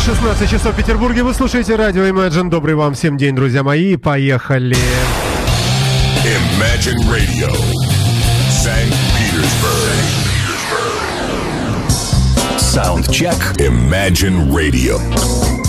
16 0.00 0.50
часов 0.50 0.72
в 0.72 0.76
Петербурге. 0.76 1.22
Вы 1.22 1.34
слушаете 1.34 1.76
радио 1.76 2.02
Imagine. 2.04 2.48
Добрый 2.48 2.74
вам 2.74 2.94
всем 2.94 3.16
день, 3.16 3.34
друзья 3.34 3.62
мои. 3.62 3.96
Поехали. 3.96 4.76
Imagine 6.24 6.98
Radio, 7.10 7.50
St. 8.50 8.94
Petersburg. 9.16 10.20
Soundcheck. 12.58 13.56
Imagine 13.58 14.50
Radio. 14.50 15.59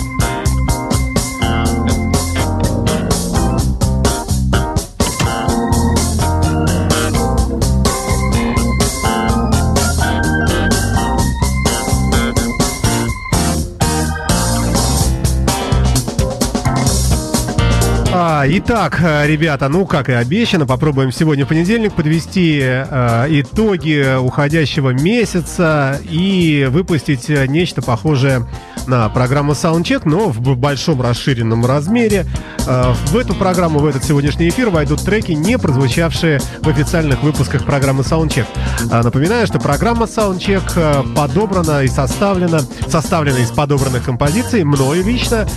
Итак, 18.43 19.00
э, 19.01 19.27
ребята, 19.27 19.69
ну 19.69 19.86
как 19.86 20.09
и 20.09 20.13
обещано, 20.13 20.65
попробуем 20.65 21.11
сегодня 21.11 21.45
в 21.45 21.50
понедельник 21.50 21.93
подвести 21.93 22.59
э, 22.61 23.27
итоги 23.29 24.17
уходящего 24.17 24.89
месяца 24.91 26.00
и 26.09 26.67
выпустить 26.71 27.29
э, 27.29 27.45
нечто 27.45 27.81
похожее 27.81 28.47
на 28.87 29.09
программу 29.09 29.51
Soundcheck, 29.54 30.04
но 30.05 30.29
в 30.29 30.57
большом 30.57 31.01
расширенном 31.01 31.65
размере. 31.65 32.25
Э, 32.67 32.94
в 33.08 33.17
эту 33.17 33.36
программу, 33.36 33.80
в 33.80 33.86
этот 33.86 34.03
сегодняшний 34.03 34.50
эфир 34.50 34.69
войдут 34.69 35.03
треки, 35.03 35.33
не 35.33 35.58
прозвучавшие 35.58 36.39
в 36.61 36.67
официальных 36.67 37.22
выпусках 37.22 37.66
программы 37.66 38.02
Soundcheck. 38.02 38.47
Э, 38.92 39.02
напоминаю, 39.03 39.45
что 39.45 39.59
программа 39.59 40.05
Soundcheck 40.05 40.72
э, 40.75 41.03
подобрана 41.16 41.83
и 41.83 41.88
составлена, 41.88 42.61
составлена 42.88 43.39
из 43.39 43.52
подобранных 43.52 44.03
композиций 44.03 44.64
мною 44.64 45.03
лично 45.03 45.48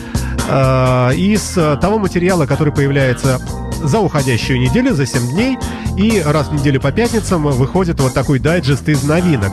из 1.15 1.57
э, 1.57 1.77
того 1.81 1.99
материала, 1.99 2.47
который 2.47 2.73
появляется 2.73 3.41
за 3.83 4.01
уходящую 4.01 4.61
неделю, 4.61 4.95
за 4.95 5.07
7 5.07 5.31
дней. 5.31 5.59
И 5.97 6.23
раз 6.25 6.49
в 6.49 6.55
неделю 6.55 6.81
по 6.81 6.93
пятницам 6.93 7.43
выходит 7.45 8.01
вот 8.01 8.15
такой 8.15 8.39
дайджест 8.39 8.89
из 8.89 9.03
новинок. 9.05 9.53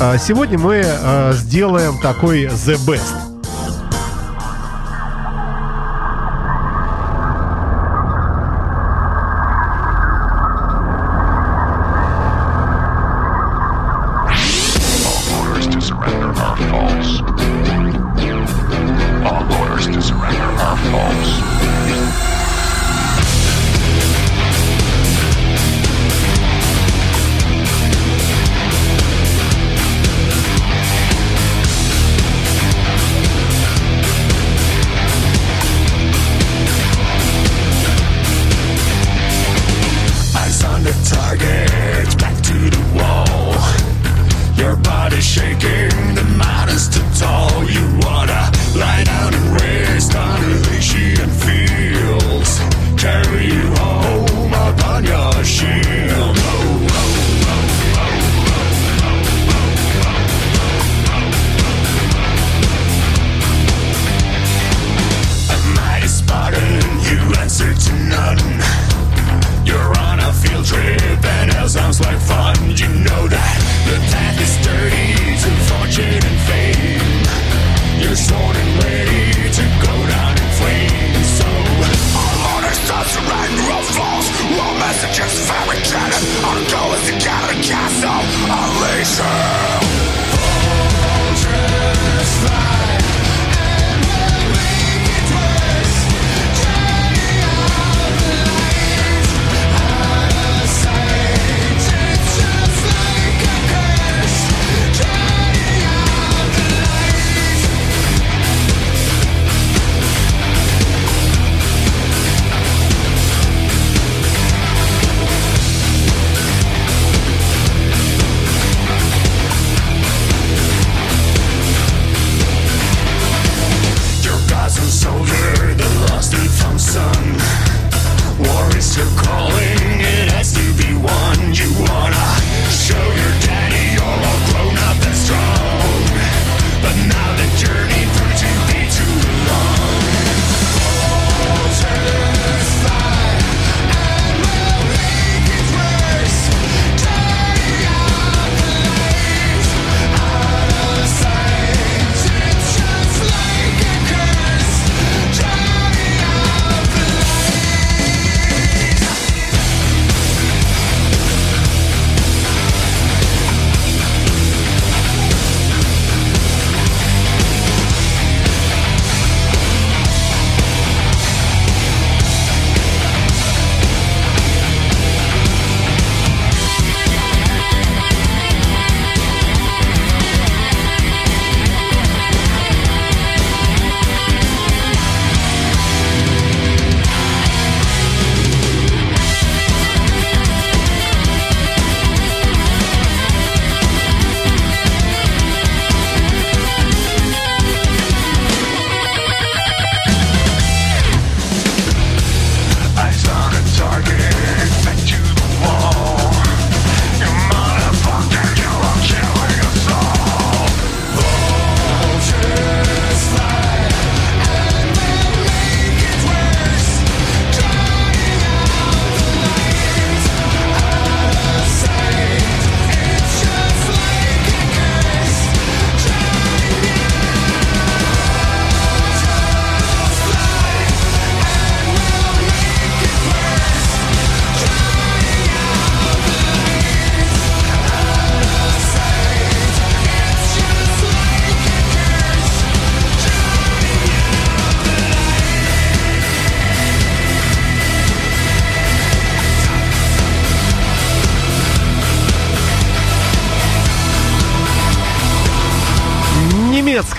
Э, 0.00 0.16
сегодня 0.18 0.58
мы 0.58 0.82
э, 0.84 1.32
сделаем 1.34 1.98
такой 2.00 2.44
The 2.46 2.76
Best. 2.86 3.31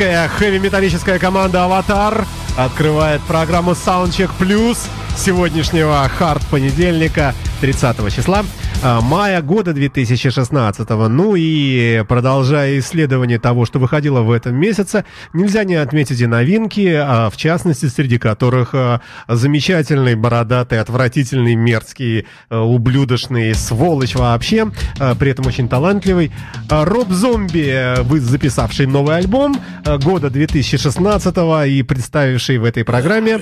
Немецкая 0.03 0.27
хэви-металлическая 0.27 1.17
команда 1.17 1.63
«Аватар» 1.63 2.25
открывает 2.57 3.21
программу 3.21 3.71
Soundcheck 3.71 4.31
Plus 4.37 4.77
сегодняшнего 5.15 6.05
хард-понедельника 6.09 7.33
30 7.61 8.13
числа. 8.13 8.43
А, 8.85 8.99
мая 8.99 9.41
года 9.41 9.71
2016. 9.71 10.89
Ну 10.89 11.35
и 11.37 12.03
продолжая 12.05 12.79
исследование 12.79 13.39
того, 13.39 13.65
что 13.65 13.79
выходило 13.79 14.23
в 14.23 14.29
этом 14.29 14.55
месяце, 14.55 15.05
нельзя 15.31 15.63
не 15.63 15.75
отметить 15.75 16.19
и 16.19 16.25
новинки, 16.25 16.93
а 16.93 17.29
в 17.29 17.37
частности, 17.37 17.85
среди 17.85 18.17
которых 18.17 18.71
а, 18.73 18.99
замечательный, 19.29 20.15
бородатый, 20.15 20.81
отвратительный, 20.81 21.55
мерзкий, 21.55 22.27
ублюдочный 22.49 23.55
сволочь 23.55 24.15
вообще, 24.15 24.69
при 25.17 25.31
этом 25.31 25.47
очень 25.47 25.69
талантливый. 25.69 26.33
Роб 26.69 27.09
Зомби, 27.09 27.95
записавший 28.19 28.85
новый 28.85 29.15
альбом 29.15 29.55
года 30.03 30.29
2016 30.29 31.35
и 31.69 31.83
представивший 31.83 32.57
в 32.57 32.65
этой 32.65 32.83
программе 32.83 33.39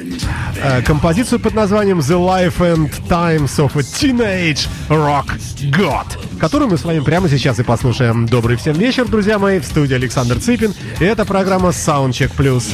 композицию 0.86 1.40
под 1.40 1.56
названием 1.56 2.00
The 2.00 2.20
Life 2.20 2.60
and 2.60 2.92
Times 3.08 3.58
of 3.58 3.76
a 3.76 3.82
Teenage 3.82 4.68
Rock 4.88 5.31
God, 5.38 6.40
которую 6.40 6.70
мы 6.70 6.78
с 6.78 6.84
вами 6.84 7.00
прямо 7.00 7.30
сейчас 7.30 7.60
и 7.60 7.64
послушаем. 7.64 8.26
Добрый 8.26 8.58
всем 8.58 8.74
вечер, 8.78 9.08
друзья 9.08 9.40
мои, 9.40 9.60
в 9.60 9.66
студии 9.66 9.94
Александр 9.94 10.40
Цыпин, 10.40 10.74
и 11.00 11.04
это 11.04 11.26
программа 11.26 11.70
Soundcheck 11.70 12.32
Plus. 12.36 12.66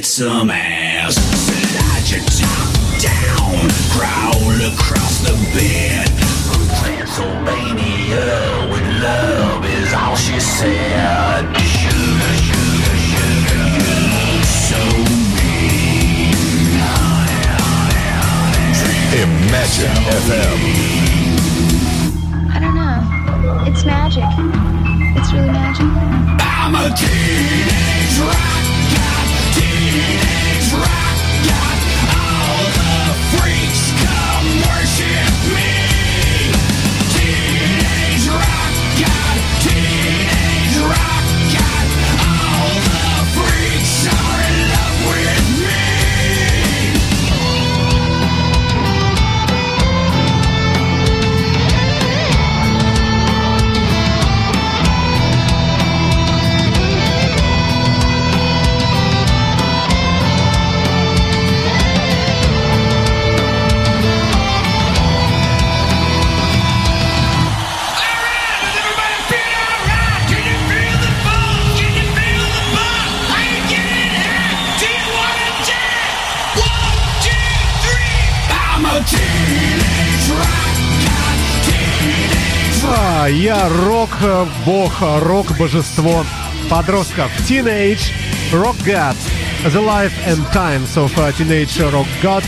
Get 0.00 0.06
some 0.06 0.50
ass. 0.50 1.14
Slide 1.14 2.08
your 2.10 2.24
top 2.40 2.72
down, 3.04 3.68
crawl 3.92 4.56
across 4.72 5.20
the 5.20 5.34
bed. 5.52 6.08
Transylvania 6.80 8.28
with 8.72 8.86
love 9.02 9.62
is 9.66 9.92
all 9.92 10.16
she 10.16 10.40
said. 10.40 11.44
Sugar, 11.52 12.34
sugar, 12.48 12.96
sugar, 13.10 13.68
so 14.48 14.80
mean. 15.36 16.32
Imagine 19.20 19.96
FM. 20.24 20.60
I 22.48 22.58
don't 22.58 22.74
know. 22.74 23.00
It's 23.68 23.84
magic. 23.84 24.24
It's 25.18 25.30
really 25.34 25.52
magic. 25.52 25.84
I'm 26.40 26.74
a 26.74 26.88
teenage 26.96 28.18
rock 28.20 28.50
god, 28.50 28.59
teenage 29.90 30.72
rock 30.72 31.18
god. 31.50 31.78
All 32.14 32.64
the 32.78 32.94
freaks 33.34 33.90
come 34.04 34.79
А, 83.60 83.64
я 83.64 83.68
рок, 83.68 84.10
э, 84.22 85.18
рок-божество 85.20 86.24
подростков. 86.70 87.30
Teenage 87.46 88.10
Rock 88.52 88.76
God. 88.86 89.14
The 89.64 89.84
Life 89.84 90.12
and 90.26 90.50
Times 90.52 90.96
of 90.96 91.12
э, 91.18 91.32
Teenage 91.32 91.78
Rock 91.92 92.06
God. 92.22 92.42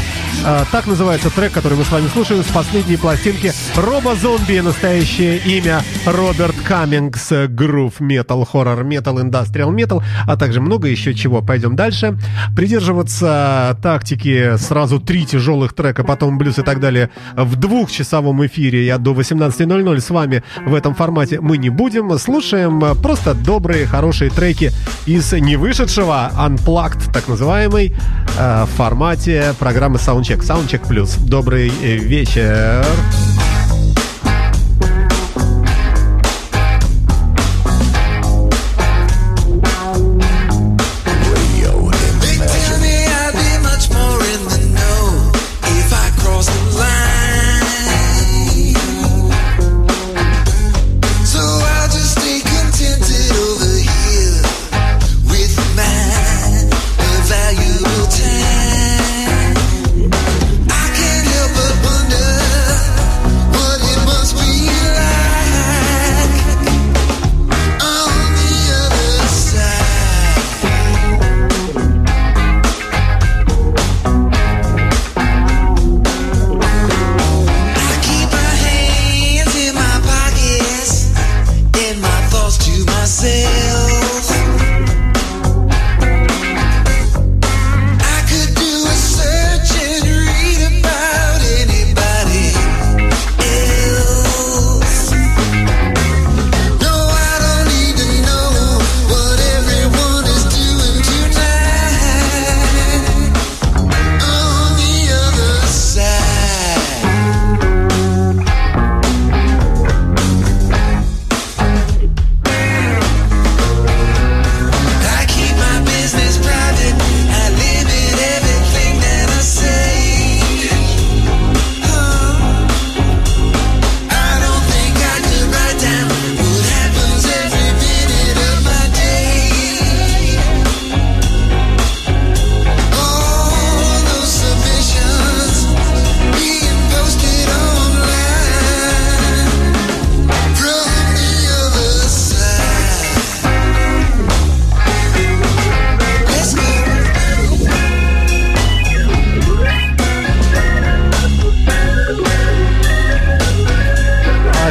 Э, 0.44 0.64
Так 0.72 0.86
называется 0.86 1.28
трек, 1.28 1.52
который 1.52 1.76
мы 1.76 1.84
с 1.84 1.90
вами 1.90 2.08
слушаем 2.08 2.42
с 2.42 2.46
последней 2.46 2.96
пластинки 2.96 3.52
Роба 3.76 4.14
Зомби. 4.14 4.60
Настоящее 4.60 5.36
имя 5.38 5.82
Роберт 6.06 6.54
Каммингс. 6.66 7.32
Грув 7.48 8.00
метал, 8.00 8.44
хоррор 8.44 8.82
метал, 8.84 9.20
индастриал 9.20 9.70
метал, 9.70 10.02
а 10.26 10.36
также 10.36 10.60
много 10.60 10.88
еще 10.88 11.14
чего. 11.14 11.42
Пойдем 11.42 11.76
дальше. 11.76 12.18
Придерживаться 12.56 13.78
тактики 13.82 14.56
сразу 14.56 15.00
три 15.00 15.24
тяжелых 15.24 15.74
трека, 15.74 16.04
потом 16.04 16.38
блюз 16.38 16.58
и 16.58 16.62
так 16.62 16.80
далее 16.80 17.10
в 17.36 17.56
двухчасовом 17.56 18.44
эфире. 18.46 18.84
Я 18.84 18.98
до 18.98 19.12
18.00 19.12 20.00
с 20.00 20.10
вами 20.10 20.42
в 20.64 20.74
этом 20.74 20.94
формате 20.94 21.40
мы 21.40 21.58
не 21.58 21.70
будем. 21.70 22.18
Слушаем 22.18 22.96
просто 23.02 23.34
добрые, 23.34 23.86
хорошие 23.86 24.30
треки 24.30 24.72
из 25.06 25.32
не 25.32 25.56
вышедшего 25.56 26.30
Unplugged, 26.36 27.12
так 27.12 27.28
называемый, 27.28 27.94
э, 28.38 28.66
формате 28.76 29.54
программы 29.58 29.96
Soundcheck. 29.96 30.40
Soundcheck 30.40 30.88
Plus. 30.88 31.18
Добрый 31.26 31.72
э, 31.82 31.96
вечер. 31.96 32.84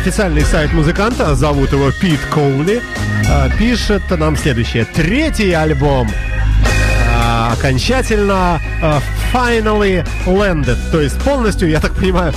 Официальный 0.02 0.44
сайт 0.44 0.74
музыканта, 0.74 1.36
зовут 1.36 1.74
его 1.74 1.92
Пит 1.92 2.20
Коули, 2.32 2.82
э, 3.30 3.50
пишет 3.60 4.02
нам 4.10 4.36
следующее. 4.36 4.84
Третий 4.84 5.52
альбом 5.52 6.10
э, 6.10 7.54
окончательно 7.54 8.60
э, 8.82 9.00
finally 9.32 10.04
landed, 10.26 10.78
то 10.92 11.00
есть 11.00 11.20
полностью, 11.22 11.70
я 11.70 11.80
так 11.80 11.94
понимаю, 11.94 12.34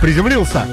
приземлился. 0.00 0.66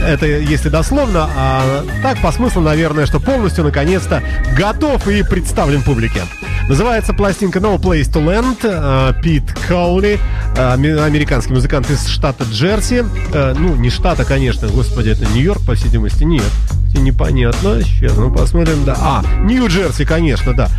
Это 0.00 0.26
если 0.26 0.68
дословно, 0.68 1.28
а 1.36 1.84
так 2.02 2.20
по 2.20 2.30
смыслу, 2.32 2.62
наверное, 2.62 3.06
что 3.06 3.18
полностью, 3.20 3.64
наконец-то, 3.64 4.22
готов 4.56 5.06
и 5.08 5.22
представлен 5.22 5.82
публике. 5.82 6.22
Называется 6.68 7.12
пластинка 7.14 7.60
No 7.60 7.78
Place 7.78 8.10
to 8.12 8.24
Land. 8.24 8.58
э, 8.62 9.22
Пит 9.22 9.44
Коули, 9.68 10.18
э, 10.56 10.72
американский 11.04 11.52
музыкант 11.52 11.90
из 11.90 12.06
штата 12.08 12.44
Джерси. 12.44 13.04
Э, 13.32 13.54
Ну, 13.56 13.76
не 13.76 13.90
штата, 13.90 14.24
конечно, 14.24 14.68
господи, 14.68 15.10
это 15.10 15.24
Нью-Йорк, 15.26 15.64
по 15.64 15.74
всей 15.74 15.86
видимости, 15.86 16.24
нет. 16.24 16.42
Хотя 16.96 17.00
Непонятно. 17.00 17.82
Сейчас 17.82 18.16
мы 18.16 18.32
посмотрим. 18.32 18.84
Да. 18.84 18.96
А, 18.98 19.22
Нью-Джерси, 19.44 20.04
конечно, 20.04 20.54
да. 20.54 20.70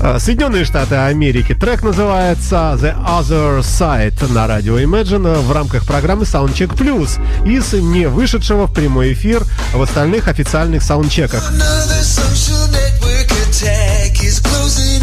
Э, 0.00 0.18
Соединенные 0.18 0.64
Штаты 0.64 0.94
Америки. 0.94 1.54
Трек 1.54 1.82
называется 1.82 2.78
The 2.80 2.94
Other 3.04 3.60
Side 3.60 4.32
на 4.32 4.46
радио 4.46 4.78
Imagine 4.78 5.40
в 5.40 5.52
рамках 5.52 5.84
программы 5.84 6.22
Soundcheck 6.22 6.74
Plus 6.74 7.18
из 7.46 7.72
не 7.74 8.08
вышедшего 8.08 8.66
в 8.66 8.72
прямой 8.72 9.12
эфир 9.12 9.42
в 9.72 9.82
остальных 9.82 10.28
официальных 10.28 10.82
саундчеках. 10.82 11.50
Another 11.50 12.02
social 12.02 12.66
network 12.70 13.30
attack 13.48 14.22
is 14.22 14.40
closing 14.40 14.97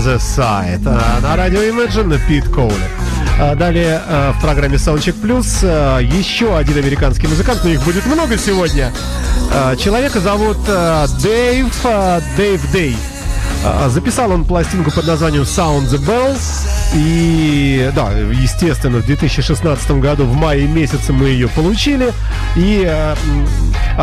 The 0.00 0.16
Side 0.16 0.82
а, 0.86 1.20
на 1.20 1.36
радио 1.36 1.60
Imagine 1.60 2.18
Пит 2.26 2.48
Коули. 2.48 2.72
А, 3.38 3.54
Далее 3.54 4.00
а, 4.08 4.32
в 4.32 4.40
программе 4.40 4.76
Soundcheck 4.76 5.20
Plus 5.20 6.02
еще 6.02 6.56
один 6.56 6.78
американский 6.78 7.26
музыкант, 7.26 7.60
но 7.64 7.70
их 7.70 7.84
будет 7.84 8.06
много 8.06 8.38
сегодня. 8.38 8.92
Человека 9.78 10.20
зовут 10.20 10.56
Дэйв, 11.22 11.66
Дэйв 12.36 12.72
Дэй. 12.72 12.96
Записал 13.88 14.30
он 14.30 14.46
пластинку 14.46 14.90
под 14.90 15.06
названием 15.06 15.42
Sound 15.42 15.88
the 15.90 15.98
Bell. 15.98 16.34
И, 16.94 17.90
да, 17.94 18.10
естественно, 18.12 18.98
в 18.98 19.04
2016 19.04 19.90
году 19.92 20.24
в 20.24 20.34
мае 20.34 20.66
месяце 20.66 21.12
мы 21.12 21.26
ее 21.26 21.48
получили. 21.48 22.12
И 22.56 23.14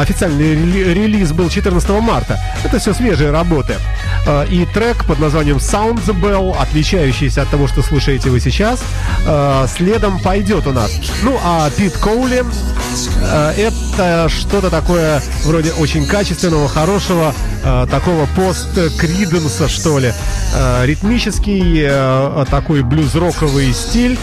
официальный 0.02 0.54
рели- 0.56 0.94
релиз 0.94 1.32
был 1.32 1.50
14 1.50 1.90
марта. 2.02 2.40
Это 2.64 2.80
все 2.80 2.94
свежие 2.94 3.32
работы. 3.32 3.76
А, 4.26 4.44
И 4.46 4.66
трек 4.66 5.06
под 5.06 5.20
названием 5.20 5.58
Sound 5.58 6.06
the 6.06 6.14
Bell, 6.20 6.56
отличающийся 6.58 7.42
от 7.44 7.50
того, 7.50 7.68
что 7.68 7.82
слушаете 7.82 8.30
вы 8.30 8.40
сейчас, 8.40 8.80
а, 9.26 9.68
следом 9.68 10.20
пойдет 10.20 10.68
у 10.68 10.72
нас. 10.72 10.92
Ну, 11.24 11.38
а 11.44 11.70
Пит 11.72 11.98
Коули 11.98 12.44
а, 13.24 13.54
это 13.54 14.30
что-то 14.30 14.70
такое 14.70 15.22
вроде 15.44 15.72
очень 15.74 16.06
качественного, 16.06 16.68
хорошего, 16.68 17.34
такого 17.92 18.28
пост-криденса, 18.36 19.68
что 19.68 20.00
ли. 20.00 20.14
Ритмический, 20.84 22.46
такой 22.50 22.82
блюз-роковый 22.82 23.74
стиль, 23.74 24.18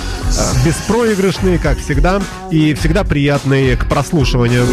беспроигрышный, 0.64 1.58
как 1.58 1.78
всегда, 1.78 2.22
и 2.50 2.74
всегда 2.74 3.04
приятный 3.04 3.76
к 3.76 3.86
прослушиванию. 3.86 4.66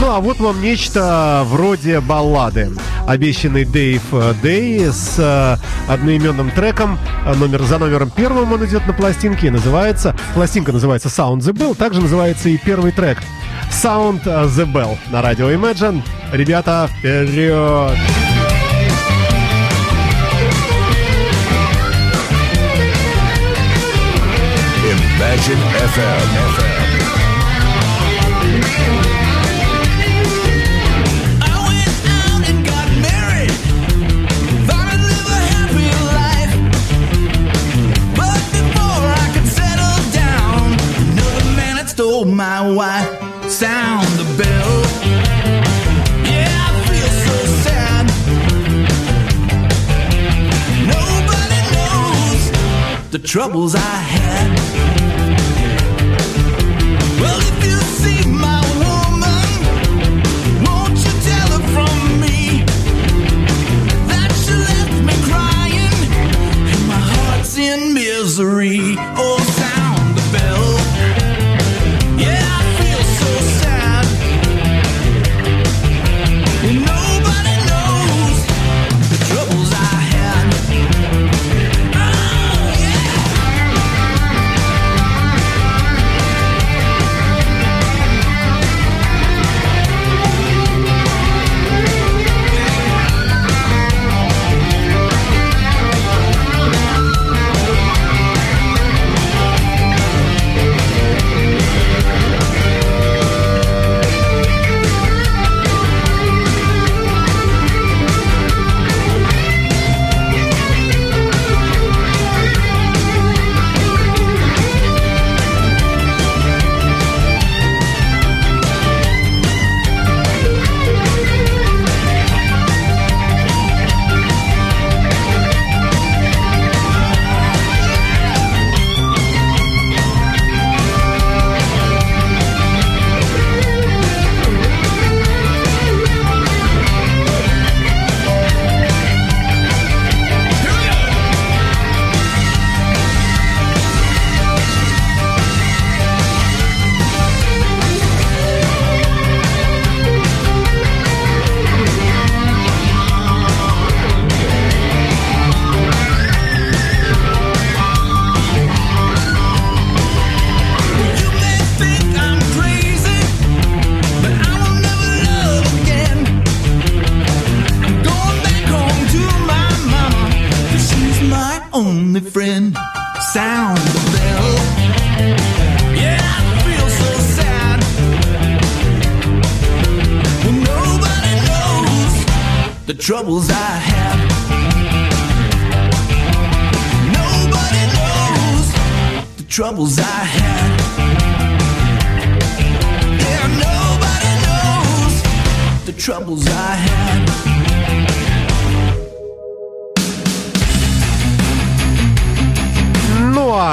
Ну 0.00 0.10
а 0.10 0.20
вот 0.20 0.40
вам 0.40 0.60
нечто 0.60 1.42
вроде 1.46 2.00
баллады. 2.00 2.70
Обещанный 3.06 3.64
Дэйв 3.64 4.02
э, 4.12 4.34
Дэй 4.42 4.86
с 4.92 5.14
э, 5.18 5.56
одноименным 5.88 6.50
треком. 6.50 6.98
Э, 7.24 7.34
Номер, 7.34 7.62
за 7.62 7.78
номером 7.78 8.10
первым 8.10 8.52
он 8.52 8.64
идет 8.64 8.86
на 8.86 8.92
пластинке 8.92 9.46
и 9.46 9.50
называется... 9.50 10.16
Пластинка 10.34 10.72
называется 10.72 11.08
Sound 11.08 11.38
the 11.38 11.52
Bell. 11.52 11.76
Также 11.76 12.00
называется 12.00 12.48
и 12.48 12.58
первый 12.58 12.90
трек. 12.90 13.18
Sound 13.70 14.24
the 14.24 14.72
Bell 14.72 14.98
на 15.10 15.22
радио 15.22 15.50
Imagine. 15.50 16.02
Ребята, 16.32 16.88
вперед! 16.98 17.96
Imagine 25.22 25.62
FM. 25.94 26.68
I 26.68 26.71
my 42.42 42.60
wife. 42.74 43.08
Sound 43.48 44.06
the 44.20 44.28
bell. 44.38 44.74
The 53.12 53.18
troubles 53.18 53.74
I 53.74 53.96
had. 54.14 54.50
Well, 57.20 57.38
if 57.50 57.58
you 57.66 57.78
see 58.00 58.20
my 58.26 58.51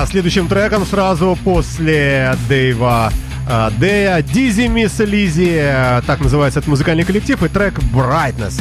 следующим 0.10 0.48
треком 0.48 0.86
сразу 0.86 1.38
после 1.43 2.36
Дэйва 2.48 3.13
э, 3.48 3.69
Дэя 3.78 4.22
Дизи 4.22 4.67
Мисс 4.67 5.00
Лизи, 5.00 5.62
так 6.08 6.19
называется 6.19 6.60
этот 6.60 6.69
музыкальный 6.69 7.04
коллектив, 7.04 7.41
и 7.43 7.48
трек 7.48 7.78
Brightness. 7.93 8.60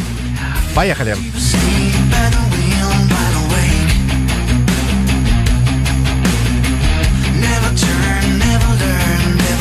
Поехали. 0.75 1.17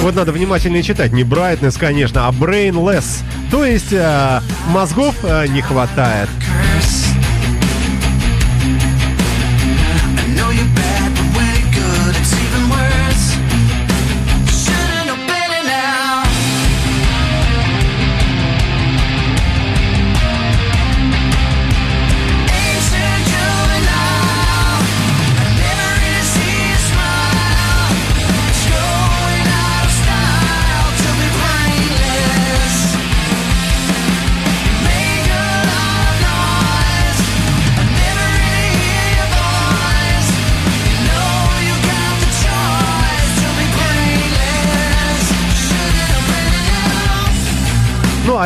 Вот 0.01 0.15
надо 0.15 0.31
внимательнее 0.31 0.83
читать. 0.83 1.11
Не 1.11 1.23
Brightness, 1.23 1.77
конечно, 1.79 2.27
а 2.27 2.31
Brainless. 2.31 3.23
То 3.51 3.65
есть 3.65 3.91
э, 3.91 4.41
мозгов 4.69 5.15
э, 5.23 5.47
не 5.47 5.61
хватает. 5.61 6.29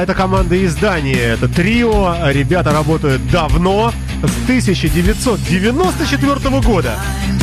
Это 0.01 0.15
команда 0.15 0.65
издания, 0.65 1.13
это 1.13 1.47
трио. 1.47 2.15
Ребята 2.31 2.73
работают 2.73 3.21
давно, 3.29 3.93
с 4.23 4.43
1994 4.45 6.59
года. 6.61 6.95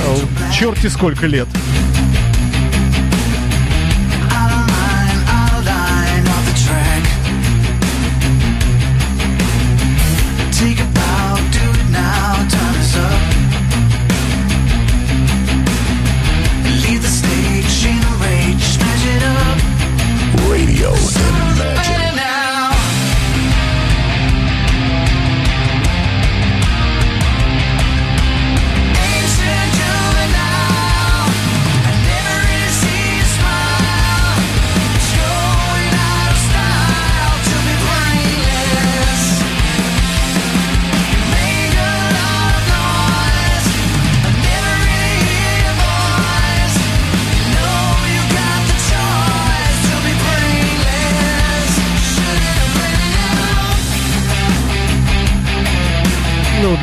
Э, 0.05 0.17
Черти 0.53 0.89
сколько 0.89 1.27
лет. 1.27 1.47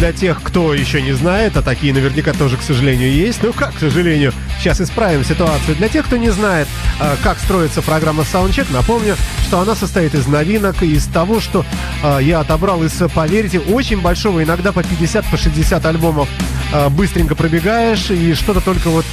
Для 0.06 0.14
тех, 0.14 0.40
кто 0.44 0.76
еще 0.76 1.02
не 1.02 1.14
знает, 1.14 1.58
а 1.58 1.64
такие 1.64 1.92
наверняка 1.92 2.32
тоже, 2.34 2.58
к 2.58 2.62
сожалению, 2.62 3.12
есть. 3.12 3.42
Ну, 3.42 3.52
как, 3.54 3.74
к 3.74 3.80
сожалению, 3.80 4.34
сейчас 4.60 4.80
исправим 4.80 5.24
ситуацию. 5.24 5.76
Для 5.78 5.90
тех, 5.90 6.06
кто 6.06 6.18
не 6.18 6.30
знает, 6.30 6.68
э, 7.00 7.16
как 7.24 7.40
строится 7.40 7.82
программа 7.82 8.22
Soundcheck, 8.22 8.72
напомню, 8.72 9.16
что 9.48 9.62
она 9.62 9.74
состоит 9.74 10.14
из 10.14 10.28
новинок, 10.28 10.84
и 10.84 10.92
из 10.94 11.08
того, 11.08 11.40
что 11.40 11.66
э, 12.04 12.20
я 12.22 12.42
отобрал 12.42 12.84
из, 12.84 12.94
поверьте, 13.16 13.60
очень 13.60 14.00
большого, 14.00 14.44
иногда 14.44 14.72
по 14.72 14.84
50, 14.84 15.26
по 15.26 15.38
60 15.38 15.84
альбомов 15.84 16.30
э, 16.72 16.90
быстренько 16.90 17.34
пробегаешь, 17.34 18.12
и 18.12 18.36
что-то 18.36 18.62
только 18.62 18.90
вот 18.90 19.06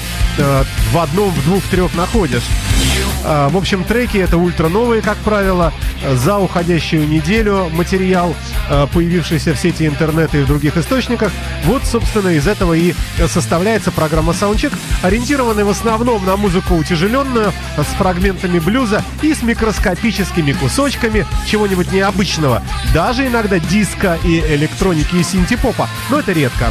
в 0.92 0.98
одном, 0.98 1.30
в 1.30 1.44
двух, 1.44 1.62
в 1.62 1.68
трех 1.68 1.94
находишь. 1.94 2.44
А, 3.24 3.48
В 3.48 3.56
общем, 3.56 3.84
треки 3.84 4.18
это 4.18 4.36
ультра 4.36 4.68
новые, 4.68 5.02
как 5.02 5.16
правило, 5.18 5.72
за 6.12 6.38
уходящую 6.38 7.08
неделю 7.08 7.68
материал, 7.70 8.34
а, 8.68 8.86
появившийся 8.86 9.54
в 9.54 9.58
сети 9.58 9.86
интернета 9.86 10.38
и 10.38 10.42
в 10.42 10.46
других 10.46 10.76
источниках. 10.76 11.32
Вот, 11.64 11.84
собственно, 11.84 12.28
из 12.28 12.46
этого 12.46 12.74
и 12.74 12.94
составляется 13.28 13.92
программа 13.92 14.32
Soundcheck, 14.32 14.72
ориентированная 15.02 15.64
в 15.64 15.70
основном 15.70 16.24
на 16.24 16.36
музыку 16.36 16.74
утяжеленную, 16.74 17.52
с 17.76 17.96
фрагментами 17.96 18.58
блюза 18.58 19.04
и 19.22 19.34
с 19.34 19.42
микроскопическими 19.42 20.52
кусочками 20.52 21.26
чего-нибудь 21.46 21.92
необычного. 21.92 22.62
Даже 22.92 23.26
иногда 23.26 23.58
диска 23.58 24.18
и 24.24 24.40
электроники 24.40 25.16
и 25.16 25.22
синтепопа, 25.22 25.88
но 26.10 26.18
это 26.18 26.32
редко. 26.32 26.70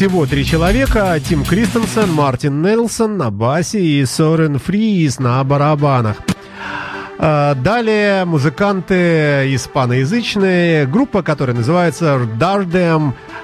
Всего 0.00 0.24
три 0.24 0.46
человека. 0.46 1.20
Тим 1.22 1.44
Кристенсен, 1.44 2.10
Мартин 2.10 2.62
Нелсон 2.62 3.18
на 3.18 3.30
басе 3.30 3.80
и 3.82 4.06
Сорен 4.06 4.58
Фриз 4.58 5.18
на 5.18 5.44
барабанах. 5.44 6.16
А, 7.18 7.54
Далее 7.54 8.24
музыканты 8.24 8.94
испаноязычные, 9.54 10.86
группа, 10.86 11.22
которая 11.22 11.54
называется 11.54 12.18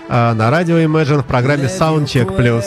а, 0.09 0.33
на 0.33 0.51
радио 0.51 0.79
Imagine 0.79 1.21
в 1.21 1.27
программе 1.27 1.67
Soundcheck 1.67 2.35
Plus. 2.35 2.65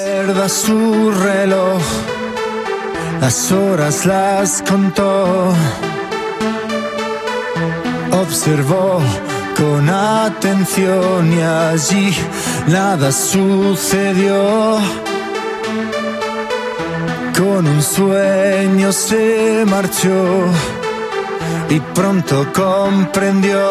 Las 3.20 3.52
horas 3.52 4.06
las 4.06 4.62
contó. 4.62 5.52
Observó 8.12 9.02
con 9.60 9.90
atención 9.90 11.34
y 11.34 11.42
allí 11.42 12.16
nada 12.68 13.12
sucedió. 13.12 14.78
Con 17.38 17.68
un 17.68 17.82
sueño 17.82 18.92
se 18.92 19.66
marchó 19.68 20.46
y 21.70 21.80
pronto 21.80 22.48
comprendió 22.54 23.70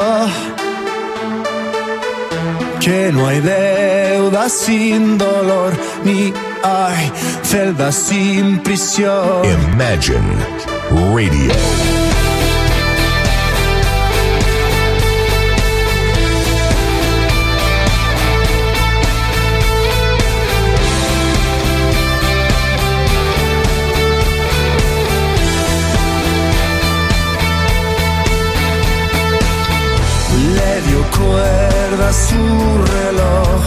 que 2.81 3.11
no 3.13 3.27
hay 3.27 3.41
deuda 3.41 4.49
sin 4.49 5.19
dolor 5.19 5.73
ni 6.05 6.33
hay 6.63 7.13
celda 7.43 7.93
sin 7.93 8.59
prisión. 8.63 9.45
Imagine 9.45 10.37
Radio. 10.91 11.98
Cuerda 31.99 32.11
a 32.11 32.13
su 32.13 32.37
reloj 32.97 33.61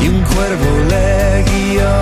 y 0.00 0.08
un 0.08 0.22
cuervo 0.22 0.70
le 0.88 1.44
guió. 1.50 1.94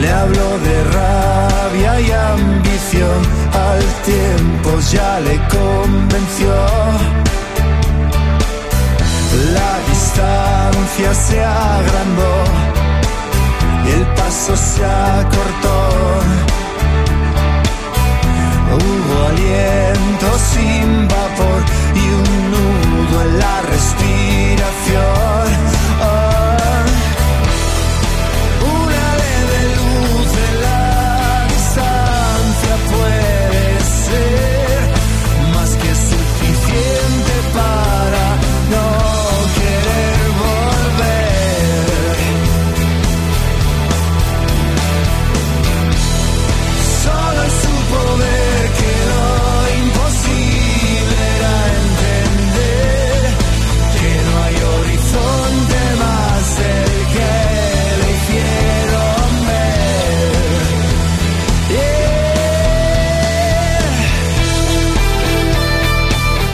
Le 0.00 0.10
habló 0.10 0.58
de 0.58 0.84
rabia 0.84 2.00
y 2.00 2.10
ambición, 2.10 3.20
al 3.52 3.82
tiempo 4.04 4.70
ya 4.90 5.20
le 5.20 5.36
convenció. 5.48 6.54
La 9.54 9.72
distancia 9.90 11.14
se 11.14 11.44
agrandó 11.44 12.34
y 13.86 13.90
el 13.90 14.06
paso 14.14 14.56
se 14.56 14.84
acortó. 14.84 16.61
Hubo 18.74 19.26
aliento 19.26 20.38
sin 20.38 21.06
vapor 21.08 21.62
y 21.94 22.04
un 22.20 22.50
nudo 22.50 23.22
en 23.22 23.38
la 23.38 23.62
respiración. 23.62 25.21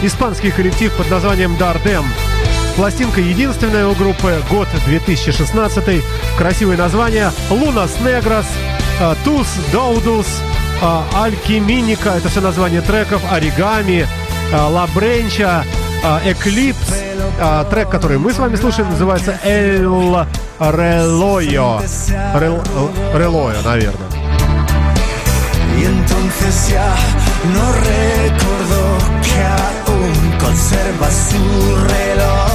Испанский 0.09 0.49
коллектив 0.49 0.91
под 0.93 1.11
названием 1.11 1.55
Дардем. 1.57 2.03
Пластинка 2.75 3.21
единственная 3.21 3.85
у 3.85 3.93
группы, 3.93 4.41
год 4.49 4.67
2016. 4.87 6.03
Красивое 6.35 6.77
название. 6.77 7.31
Лунас 7.51 7.91
Негрос, 7.99 8.47
э, 8.99 9.13
Тус 9.23 9.45
Доудус, 9.71 10.25
э, 10.81 11.01
Алькиминика. 11.15 12.09
Это 12.09 12.27
все 12.27 12.41
название 12.41 12.81
треков. 12.81 13.21
Оригами, 13.31 14.07
э, 14.51 14.55
Ла 14.55 14.87
Бренча, 14.95 15.63
Эклипс. 16.25 16.79
Трек, 17.69 17.89
который 17.91 18.17
мы 18.17 18.33
с 18.33 18.39
вами 18.39 18.55
слушаем, 18.55 18.89
называется 18.89 19.39
Эл 19.43 20.25
Релойо. 20.59 21.81
Рел- 22.33 22.63
Релойо, 23.13 23.61
наверное. 23.63 24.09
observa 30.49 31.11
su 31.11 31.37
reloj. 31.87 32.48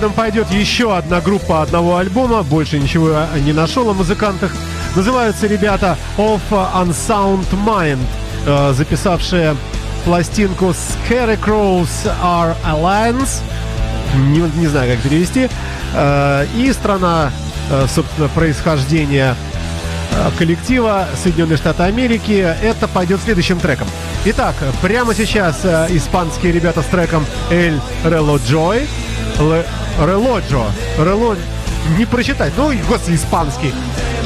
Следом 0.00 0.14
пойдет 0.16 0.50
еще 0.50 0.96
одна 0.96 1.20
группа 1.20 1.60
одного 1.60 1.98
альбома. 1.98 2.42
Больше 2.42 2.78
ничего 2.78 3.10
я 3.10 3.28
не 3.44 3.52
нашел 3.52 3.90
о 3.90 3.92
музыкантах. 3.92 4.50
Называются 4.96 5.46
ребята 5.46 5.98
Of 6.16 6.40
Unsound 6.50 7.44
Mind, 7.66 7.98
э, 8.46 8.72
записавшие 8.74 9.54
пластинку 10.06 10.68
Scarecrows 11.10 11.90
Are 12.24 12.54
Alliance. 12.66 13.42
Не, 14.14 14.38
не 14.58 14.68
знаю, 14.68 14.90
как 14.94 15.02
перевести. 15.02 15.50
Э, 15.94 16.46
И 16.56 16.72
страна, 16.72 17.30
э, 17.70 17.86
собственно, 17.94 18.28
происхождения 18.28 19.36
коллектива 20.38 21.08
Соединенные 21.22 21.58
Штаты 21.58 21.82
Америки. 21.82 22.54
Это 22.62 22.88
пойдет 22.88 23.20
следующим 23.22 23.60
треком. 23.60 23.86
Итак, 24.24 24.54
прямо 24.80 25.14
сейчас 25.14 25.56
испанские 25.90 26.52
ребята 26.52 26.80
с 26.80 26.86
треком 26.86 27.26
El 27.50 27.78
Reloj. 28.02 28.86
Ле- 29.38 29.66
Relojo. 29.98 30.66
Рело... 30.98 31.36
Не 31.98 32.04
прочитать. 32.04 32.52
Ну, 32.56 32.72
господи, 32.88 33.16
испанский. 33.16 33.72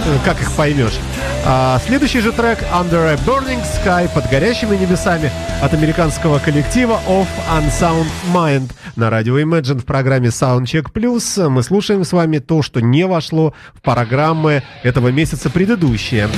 Э, 0.06 0.18
Как 0.24 0.40
их 0.40 0.50
поймешь? 0.52 0.98
А, 1.46 1.78
следующий 1.86 2.20
же 2.20 2.32
трек 2.32 2.58
Under 2.72 3.12
a 3.12 3.14
Burning 3.26 3.62
Sky 3.62 4.08
под 4.12 4.28
горящими 4.30 4.76
небесами 4.76 5.30
от 5.62 5.72
американского 5.72 6.38
коллектива 6.38 7.00
Of 7.06 7.26
Unsound 7.52 8.06
Mind 8.32 8.70
на 8.96 9.10
радио 9.10 9.38
Imagine 9.38 9.80
в 9.80 9.84
программе 9.84 10.28
Soundcheck 10.28 10.86
Plus. 10.92 11.48
Мы 11.48 11.62
слушаем 11.62 12.04
с 12.04 12.12
вами 12.12 12.38
то, 12.38 12.62
что 12.62 12.80
не 12.80 13.06
вошло 13.06 13.54
в 13.74 13.82
программы 13.82 14.62
этого 14.82 15.08
месяца 15.08 15.50
предыдущие. 15.50 16.28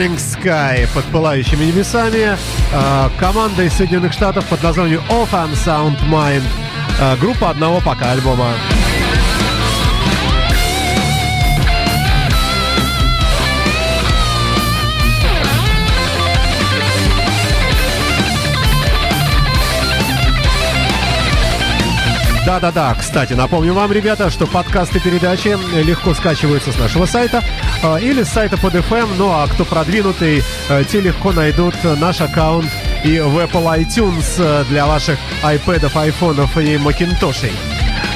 Burning 0.00 0.16
Sky 0.16 0.88
под 0.94 1.04
пылающими 1.12 1.66
небесами. 1.66 2.34
э, 2.72 3.08
команда 3.18 3.64
из 3.64 3.74
Соединенных 3.74 4.14
Штатов 4.14 4.46
под 4.46 4.62
названием 4.62 5.02
Off 5.10 5.30
Sound 5.52 5.98
Mind. 6.08 6.42
Э, 6.98 7.16
группа 7.16 7.50
одного 7.50 7.82
пока 7.82 8.12
альбома. 8.12 8.46
Да-да-да, 22.46 22.94
кстати, 22.98 23.34
напомню 23.34 23.74
вам, 23.74 23.92
ребята, 23.92 24.30
что 24.30 24.46
подкасты 24.46 24.98
передачи 24.98 25.56
легко 25.84 26.14
скачиваются 26.14 26.72
с 26.72 26.78
нашего 26.78 27.04
сайта 27.04 27.42
или 28.00 28.22
с 28.22 28.28
сайта 28.28 28.56
под 28.56 28.74
FM, 28.74 29.08
ну 29.16 29.30
а 29.30 29.46
кто 29.46 29.64
продвинутый, 29.64 30.42
э, 30.68 30.84
те 30.90 31.00
легко 31.00 31.32
найдут 31.32 31.74
наш 31.84 32.20
аккаунт 32.20 32.70
и 33.04 33.18
в 33.18 33.38
Apple 33.38 33.80
iTunes 33.80 34.24
э, 34.38 34.64
для 34.68 34.86
ваших 34.86 35.18
iPad'ов, 35.42 35.96
айфонов 35.98 36.56
и 36.58 36.76
макинтошей. 36.76 37.52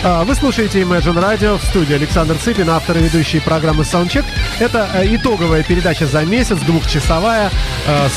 А, 0.03 0.24
Вы 0.24 0.35
слушаете 0.35 0.83
Imagine 0.83 1.18
Radio 1.18 1.59
в 1.59 1.64
студии 1.64 1.94
Александр 1.94 2.37
Цыпин, 2.37 2.68
автор 2.68 2.98
и 2.98 3.00
ведущий 3.00 3.40
программы 3.40 3.85
Soundcheck. 3.85 4.24
Это 4.59 4.88
э, 4.94 5.14
итоговая 5.14 5.62
передача 5.62 6.07
за 6.07 6.24
месяц, 6.27 6.59
двухчасовая 6.59 7.50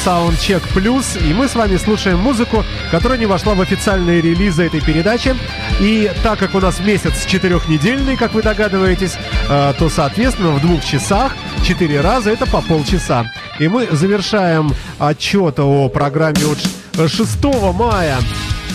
Soundcheck 0.05 0.63
Plus. 0.73 1.25
И 1.25 1.33
мы 1.33 1.47
с 1.47 1.55
вами 1.55 1.77
слушаем 1.77 2.19
музыку, 2.19 2.65
которая 2.91 3.17
не 3.17 3.25
вошла 3.25 3.53
в 3.53 3.61
официальные 3.61 4.21
релизы 4.21 4.65
этой 4.65 4.81
передачи. 4.81 5.33
И 5.79 6.11
так 6.23 6.39
как 6.39 6.55
у 6.55 6.59
нас 6.59 6.79
месяц 6.79 7.25
четырехнедельный, 7.25 8.17
как 8.17 8.33
вы 8.33 8.41
догадываетесь, 8.41 9.13
то, 9.47 9.89
соответственно, 9.89 10.51
в 10.51 10.61
двух 10.61 10.83
часах 10.83 11.33
четыре 11.65 12.01
раза 12.01 12.31
это 12.31 12.45
по 12.45 12.61
полчаса. 12.61 13.31
И 13.59 13.67
мы 13.67 13.87
завершаем 13.91 14.71
отчет 14.99 15.59
о 15.59 15.89
программе 15.89 16.41
от 16.45 16.59
ш- 16.59 17.07
6 17.07 17.43
мая 17.73 18.17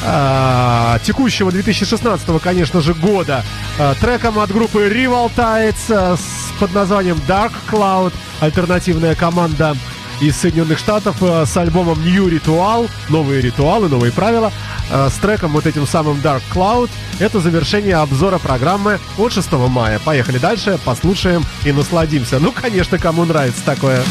а, 0.04 0.98
текущего 1.04 1.50
2016, 1.52 2.26
конечно 2.42 2.80
же, 2.80 2.94
года. 2.94 3.44
А, 3.78 3.94
треком 4.00 4.38
от 4.38 4.50
группы 4.50 4.88
Rival 4.88 5.30
Tides 5.36 5.74
а, 5.90 6.16
под 6.58 6.74
названием 6.74 7.20
Dark 7.28 7.52
Cloud, 7.70 8.12
альтернативная 8.40 9.14
команда 9.14 9.76
из 10.20 10.36
Соединенных 10.36 10.78
Штатов 10.78 11.16
а, 11.20 11.44
с 11.46 11.56
альбомом 11.56 12.02
New 12.04 12.28
Ritual, 12.28 12.88
новые 13.08 13.40
ритуалы, 13.40 13.88
новые 13.88 14.12
правила, 14.12 14.52
а, 14.92 15.08
с 15.10 15.14
треком 15.14 15.52
вот 15.52 15.66
этим 15.66 15.86
самым 15.86 16.18
Dark 16.18 16.42
Cloud. 16.54 16.90
Это 17.18 17.40
завершение 17.40 17.96
обзора 17.96 18.38
программы 18.38 19.00
от 19.16 19.32
6 19.32 19.50
мая. 19.52 19.98
Поехали 19.98 20.38
дальше, 20.38 20.78
послушаем 20.84 21.44
и 21.64 21.72
насладимся. 21.72 22.38
Ну, 22.38 22.52
конечно, 22.52 22.98
кому 22.98 23.24
нравится 23.24 23.64
такое. 23.64 24.02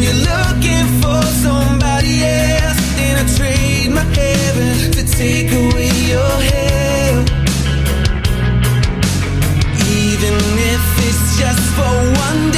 You 0.00 0.12
looking 0.12 0.67
take 5.18 5.50
away 5.50 5.90
your 6.12 6.34
hell. 6.48 7.20
Even 9.98 10.36
if 10.72 10.84
it's 11.08 11.38
just 11.40 11.60
for 11.74 11.94
one 12.22 12.52
day. 12.52 12.57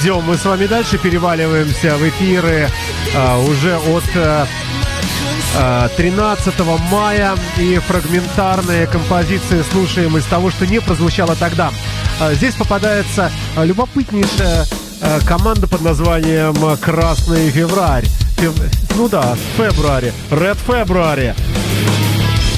идем 0.00 0.22
мы 0.22 0.36
с 0.36 0.44
вами 0.44 0.66
дальше, 0.66 0.98
переваливаемся 0.98 1.96
в 1.96 2.08
эфиры 2.08 2.68
а, 3.14 3.38
уже 3.38 3.76
от 3.76 4.04
э, 4.14 4.46
а, 5.56 5.88
13 5.96 6.54
мая 6.90 7.36
и 7.58 7.78
фрагментарные 7.78 8.86
композиции 8.86 9.62
слушаем 9.70 10.16
из 10.16 10.24
того, 10.24 10.50
что 10.50 10.66
не 10.66 10.80
прозвучало 10.80 11.36
тогда. 11.36 11.70
А, 12.18 12.32
здесь 12.32 12.54
попадается 12.54 13.30
а, 13.56 13.64
любопытнейшая 13.64 14.66
а, 15.02 15.20
команда 15.26 15.66
под 15.66 15.82
названием 15.82 16.54
«Красный 16.78 17.50
февраль». 17.50 18.06
Фев... 18.38 18.54
Ну 18.96 19.08
да, 19.08 19.36
февраре, 19.56 20.14
Red 20.30 20.58
February. 20.66 21.34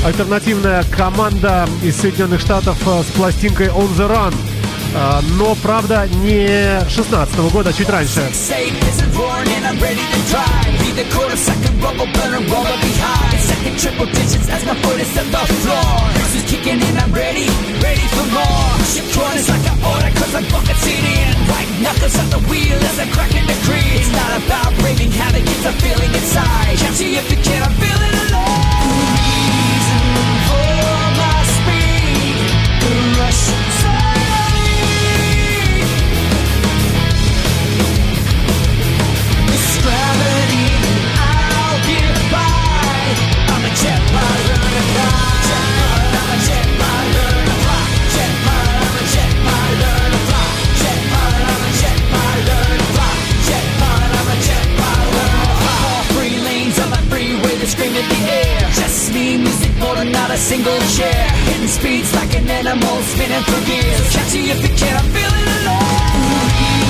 Альтернативная 0.04 0.84
команда 0.96 1.68
из 1.82 1.96
Соединенных 1.96 2.40
Штатов 2.40 2.76
а, 2.86 3.02
с 3.02 3.06
пластинкой 3.06 3.68
«On 3.68 3.88
the 3.96 4.08
Run» 4.08 4.34
но, 5.38 5.54
правда, 5.56 6.06
не 6.06 6.80
16 6.88 7.34
-го 7.36 7.50
года, 7.50 7.70
а 7.70 7.72
чуть 7.72 7.88
раньше. 7.88 8.20
It's 23.94 24.10
not 24.10 24.32
about 24.42 24.72
braving 24.80 25.12
havoc, 25.12 25.42
it's 25.42 25.66
a 25.66 25.72
feeling 25.82 26.12
inside. 26.14 26.78
Catch 26.78 27.00
you 27.00 27.18
if 27.18 27.30
you 27.30 27.36
can, 27.36 27.62
I'm 27.62 27.72
feeling 27.72 27.91
single 60.52 60.80
chair 60.96 61.24
Hitting 61.46 61.68
speeds 61.68 62.14
like 62.14 62.34
an 62.36 62.48
animal 62.50 62.96
spinning 63.10 63.44
for 63.48 63.60
gears 63.64 63.96
So 64.04 64.18
catch 64.18 64.34
you 64.34 64.52
if 64.52 64.60
you 64.62 64.72
can, 64.76 64.94
I'm 65.00 65.08
feeling 65.16 65.48
alive 65.56 66.12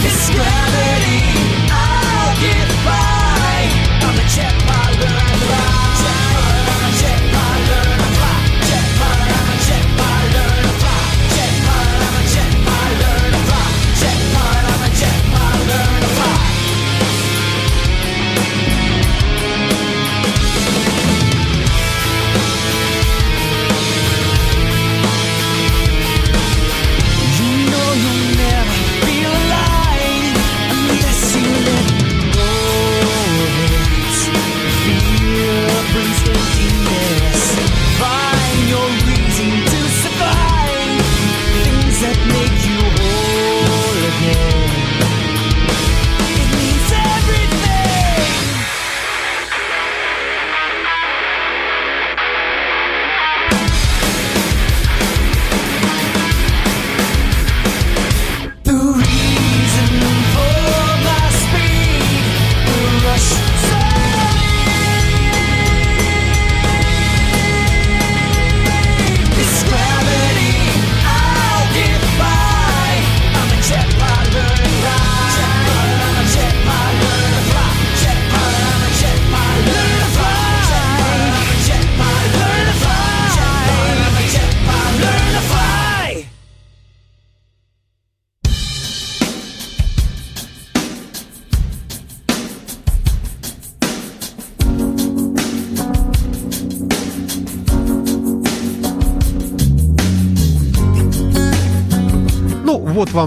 This 0.04 0.20
gravity 0.34 1.61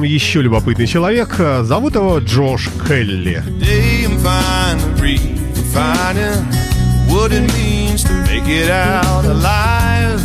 еще 0.06 0.42
любопытный 0.42 0.88
человек. 0.88 1.36
Зовут 1.64 1.96
его 1.96 2.20
Джош 2.20 2.70
Келли. 2.88 3.44
What 7.08 7.32
it 7.32 7.54
means 7.54 8.04
to 8.04 8.14
make 8.24 8.48
it 8.48 8.70
out 8.70 9.26
alive. 9.26 10.20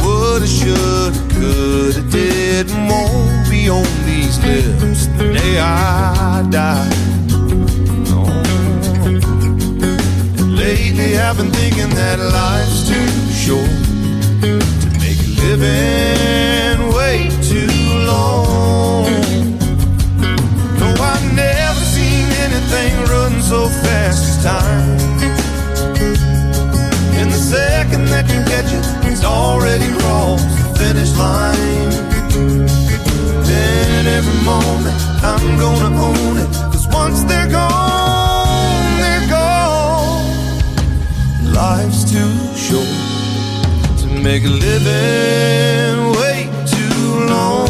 Woulda, 0.00 0.46
shoulda, 0.46 1.18
coulda, 1.34 2.02
did, 2.10 2.70
won't 2.88 3.50
be 3.50 3.68
on 3.68 3.84
these 4.06 4.38
lips 4.44 5.06
the 5.18 5.32
day 5.34 5.58
I 5.58 6.46
die. 6.48 6.88
No. 8.08 8.22
Lately, 10.46 11.18
I've 11.18 11.36
been 11.36 11.50
thinking 11.50 11.90
that 11.90 12.18
life's 12.18 12.88
too 12.88 13.32
short 13.32 13.89
to 14.40 14.88
make 14.98 15.20
a 15.20 15.30
living 15.42 16.94
way 16.94 17.28
too 17.42 17.68
long. 18.06 19.04
No, 20.80 20.88
I've 20.98 21.34
never 21.34 21.80
seen 21.80 22.26
anything 22.46 22.92
run 23.12 23.42
so 23.42 23.68
fast 23.68 24.22
as 24.30 24.36
time. 24.42 24.98
And 27.18 27.30
the 27.30 27.36
second 27.36 28.06
that 28.06 28.26
you 28.32 28.40
catch 28.52 28.72
it, 28.72 29.12
it's 29.12 29.24
already 29.24 29.88
crossed 29.98 30.48
the 30.48 30.78
finish 30.78 31.12
line. 31.18 31.90
Then 33.44 34.06
every 34.06 34.40
moment 34.44 34.96
I'm 35.22 35.58
gonna 35.58 36.02
own 36.08 36.38
it, 36.38 36.50
cause 36.72 36.86
once 36.88 37.24
they're 37.24 37.50
gone, 37.50 39.00
they're 39.00 39.28
gone. 39.28 40.24
Life's 41.52 42.10
too 42.10 42.32
short 42.56 42.99
make 44.22 44.44
a 44.44 44.48
living 44.48 46.12
way 46.18 46.48
too 46.66 47.26
long. 47.26 47.68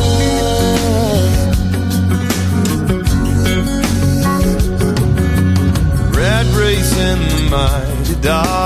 Rat 6.13 6.47
race 6.57 6.97
in 6.97 7.19
the 7.29 7.49
mighty 7.51 8.15
dark. 8.21 8.60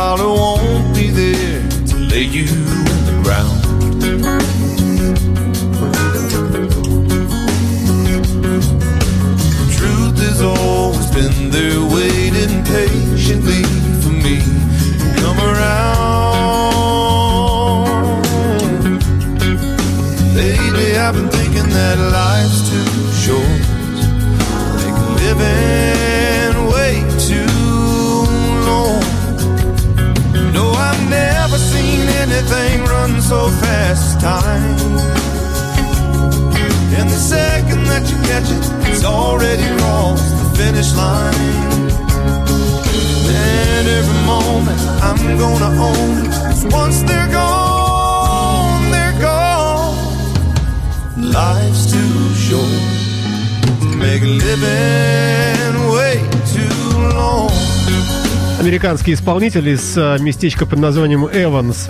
Американский 58.95 59.15
исполнитель 59.15 59.69
из 59.71 59.99
э, 59.99 60.19
местечка 60.21 60.67
под 60.67 60.79
названием 60.79 61.27
Эванс 61.27 61.89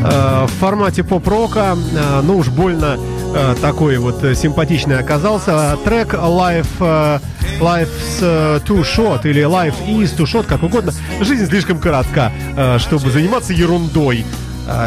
в 0.00 0.50
формате 0.58 1.04
поп-рока, 1.04 1.76
э, 1.76 2.20
ну 2.22 2.38
уж 2.38 2.48
больно 2.48 2.96
э, 3.34 3.54
такой 3.60 3.98
вот 3.98 4.22
симпатичный 4.34 4.98
оказался. 4.98 5.76
Трек 5.84 6.14
Life, 6.14 7.20
Life's 7.60 8.22
Too 8.64 8.80
Short 8.84 9.28
или 9.28 9.42
Life 9.42 9.74
is 9.86 10.16
Too 10.16 10.24
Short, 10.24 10.46
как 10.46 10.62
угодно. 10.62 10.94
Жизнь 11.20 11.46
слишком 11.46 11.78
коротка, 11.78 12.32
чтобы 12.78 13.10
заниматься 13.10 13.52
ерундой. 13.52 14.24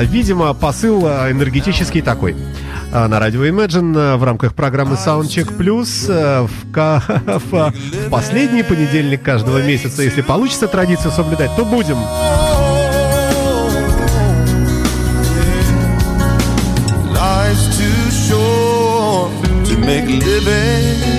Видимо, 0.01 0.55
посыл 0.55 1.07
энергетический 1.07 2.01
такой. 2.01 2.36
Э, 2.92 3.08
На 3.08 3.20
радио 3.20 3.46
Imagine 3.46 3.98
э, 3.98 4.16
в 4.16 4.24
рамках 4.24 4.54
программы 4.54 4.96
Soundcheck 4.96 5.56
Plus 5.58 6.12
э, 6.12 6.42
в, 6.42 6.50
в, 6.72 7.74
в 8.08 8.10
последний 8.10 8.64
понедельник 8.64 9.22
каждого 9.22 9.62
месяца, 9.62 10.02
если 10.02 10.22
получится 10.22 10.68
традицию 10.68 11.12
соблюдать, 11.12 11.52
то 11.56 11.66
будем. 11.66 11.98
Make 19.90 20.08
living 20.22 21.18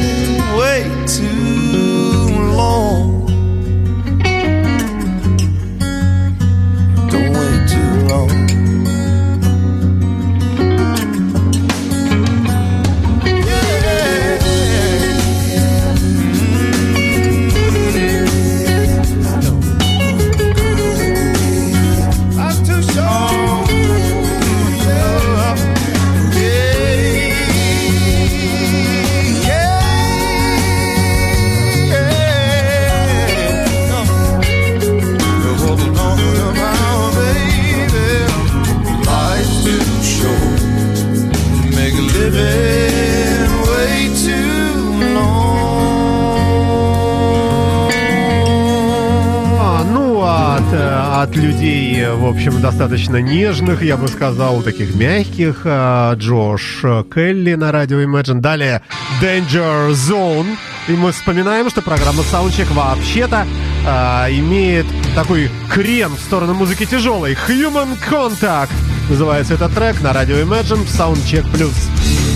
общем, 52.30 52.60
достаточно 52.60 53.16
нежных, 53.16 53.82
я 53.82 53.96
бы 53.96 54.08
сказал, 54.08 54.62
таких 54.62 54.94
мягких. 54.94 55.62
э, 55.64 56.14
Джош 56.16 56.84
Келли 57.12 57.54
на 57.54 57.72
радио 57.72 58.00
Imagine. 58.02 58.40
Далее 58.40 58.82
Danger 59.20 59.90
Zone. 59.90 60.56
И 60.88 60.92
мы 60.92 61.12
вспоминаем, 61.12 61.68
что 61.70 61.82
программа 61.82 62.22
Soundcheck 62.22 62.72
вообще-то 62.72 63.46
э, 63.86 64.32
имеет 64.38 64.86
такой 65.14 65.50
крен 65.70 66.10
в 66.14 66.20
сторону 66.20 66.54
музыки 66.54 66.86
тяжелой. 66.86 67.36
Human 67.48 67.98
Contact 68.10 68.70
называется 69.08 69.54
этот 69.54 69.74
трек 69.74 70.00
на 70.00 70.12
радио 70.12 70.36
Imagine 70.36 70.86
Soundcheck 70.86 71.44
Plus. 71.52 72.29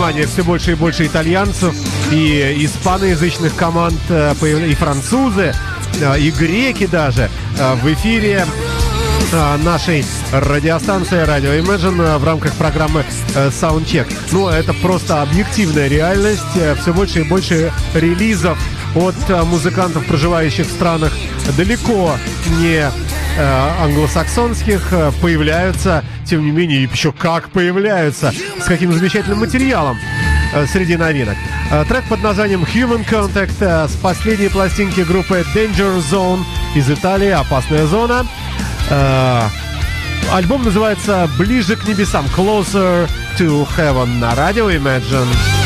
Внимание, 0.00 0.26
все 0.26 0.42
больше 0.42 0.72
и 0.72 0.74
больше 0.74 1.04
итальянцев 1.04 1.74
и 2.10 2.64
испаноязычных 2.64 3.54
команд, 3.54 4.00
э, 4.08 4.32
и 4.66 4.74
французы, 4.74 5.52
э, 6.00 6.18
и 6.18 6.30
греки 6.30 6.86
даже 6.86 7.28
э, 7.58 7.74
в 7.74 7.92
эфире 7.92 8.46
нашей 9.62 10.04
радиостанции 10.32 11.22
Радио 11.22 11.50
Imagine 11.50 12.18
в 12.18 12.24
рамках 12.24 12.54
программы 12.54 13.04
Soundcheck. 13.34 14.12
Ну, 14.32 14.48
это 14.48 14.72
просто 14.72 15.22
объективная 15.22 15.86
реальность. 15.86 16.42
Все 16.80 16.92
больше 16.92 17.20
и 17.20 17.22
больше 17.22 17.70
релизов 17.94 18.58
от 18.96 19.14
музыкантов, 19.46 20.04
проживающих 20.06 20.66
в 20.66 20.70
странах 20.72 21.12
далеко 21.56 22.16
не 22.58 22.90
англосаксонских, 23.80 24.92
появляются, 25.22 26.02
тем 26.26 26.44
не 26.44 26.50
менее, 26.50 26.82
еще 26.82 27.12
как 27.12 27.50
появляются, 27.50 28.32
каким 28.70 28.92
замечательным 28.92 29.40
материалом 29.40 29.98
э, 30.54 30.64
среди 30.66 30.96
новинок. 30.96 31.36
Э, 31.72 31.84
Трек 31.88 32.04
под 32.04 32.22
названием 32.22 32.62
Human 32.62 33.04
Contact 33.04 33.56
э, 33.58 33.88
с 33.88 33.96
последней 33.96 34.48
пластинки 34.48 35.00
группы 35.00 35.44
Danger 35.54 35.98
Zone 35.98 36.44
из 36.76 36.88
Италии, 36.88 37.30
опасная 37.30 37.86
зона. 37.86 38.26
Альбом 40.32 40.64
называется 40.64 41.28
«Ближе 41.36 41.74
к 41.74 41.86
небесам» 41.88 42.24
«Closer 42.36 43.08
to 43.38 43.66
Heaven» 43.76 44.18
на 44.18 44.34
радио 44.36 44.70
Imagine. 44.70 45.59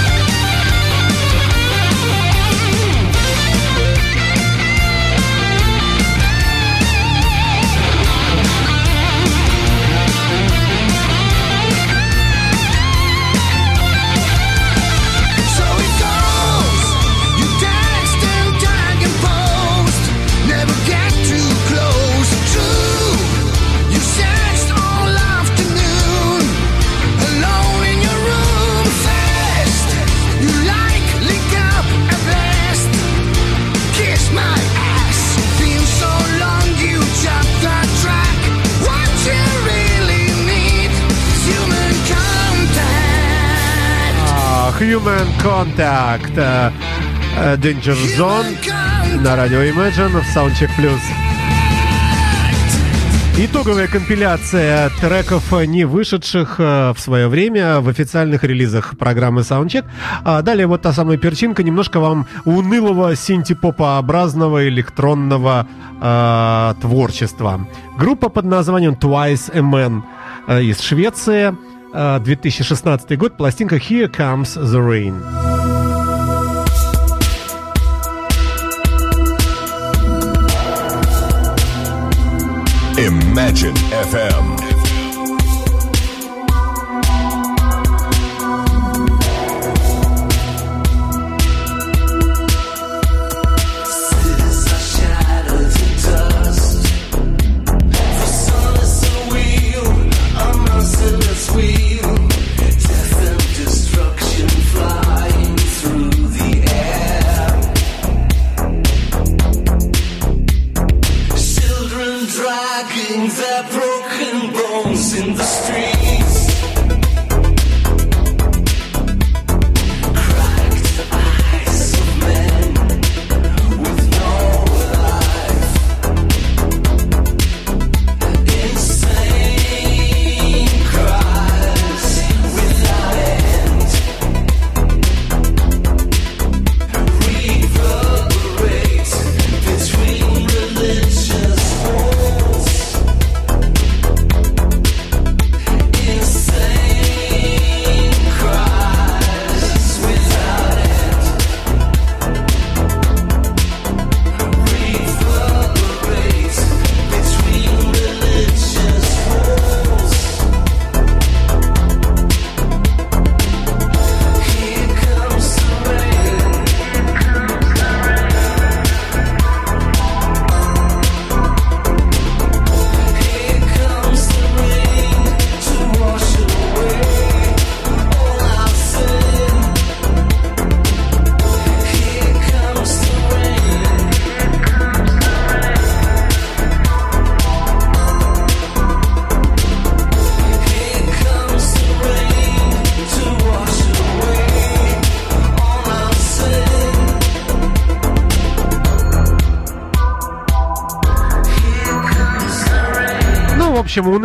Human 45.05 45.29
Contact. 45.43 46.33
э, 46.37 46.71
э, 47.37 47.57
Danger 47.57 47.97
Zone 48.17 48.57
на 49.23 49.37
радио 49.37 49.59
Imagine 49.59 50.21
в 50.21 50.37
Soundcheck 50.37 50.71
Plus. 50.79 51.01
Итоговая 53.37 53.87
компиляция 53.87 54.91
треков, 55.03 55.53
не 55.67 55.85
вышедших 55.85 56.57
э, 56.59 56.95
в 56.97 57.01
свое 57.01 57.29
время 57.29 57.81
в 57.81 57.89
официальных 57.89 58.45
релизах 58.45 58.97
программы 58.97 59.43
Soundcheck. 59.43 59.85
А 60.25 60.41
далее 60.41 60.67
вот 60.67 60.81
та 60.81 60.95
самая 60.95 61.19
перчинка, 61.19 61.63
немножко 61.63 62.01
вам 62.01 62.27
унылого 62.47 63.15
синтепопообразного 63.15 64.67
электронного 64.69 65.67
э, 66.01 66.75
творчества. 66.81 67.69
Группа 67.99 68.31
под 68.31 68.47
названием 68.47 68.95
Twice 68.95 69.55
a 69.55 69.61
Man 69.61 70.03
э, 70.49 70.63
из 70.63 70.81
Швеции. 70.81 71.55
Э, 71.94 72.20
2016 72.24 73.18
год, 73.18 73.38
пластинка 73.38 73.78
Here 73.78 74.08
Comes 74.08 74.56
the 74.56 74.82
Rain. 74.82 75.16
Imagine 82.98 83.76
FM. 84.04 84.63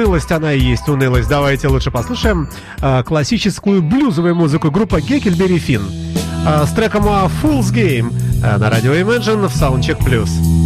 Унылость 0.09 0.31
она 0.31 0.53
и 0.53 0.59
есть 0.59 0.89
унылость. 0.89 1.29
Давайте 1.29 1.67
лучше 1.67 1.91
послушаем 1.91 2.49
э, 2.81 3.03
классическую 3.03 3.83
блюзовую 3.83 4.33
музыку 4.33 4.71
группы 4.71 5.01
Геккельбери 5.01 5.59
Финн 5.59 5.83
э, 6.47 6.65
с 6.65 6.71
треком 6.71 7.05
Fool's 7.05 7.71
Game 7.71 8.11
э, 8.43 8.57
на 8.57 8.71
радио 8.71 8.93
Imagine 8.93 9.47
в 9.47 9.55
Soundcheck 9.55 9.99
Plus. 9.99 10.58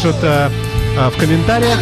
Пишут 0.00 0.16
э, 0.22 0.50
э, 0.96 1.10
в 1.10 1.18
комментариях, 1.18 1.78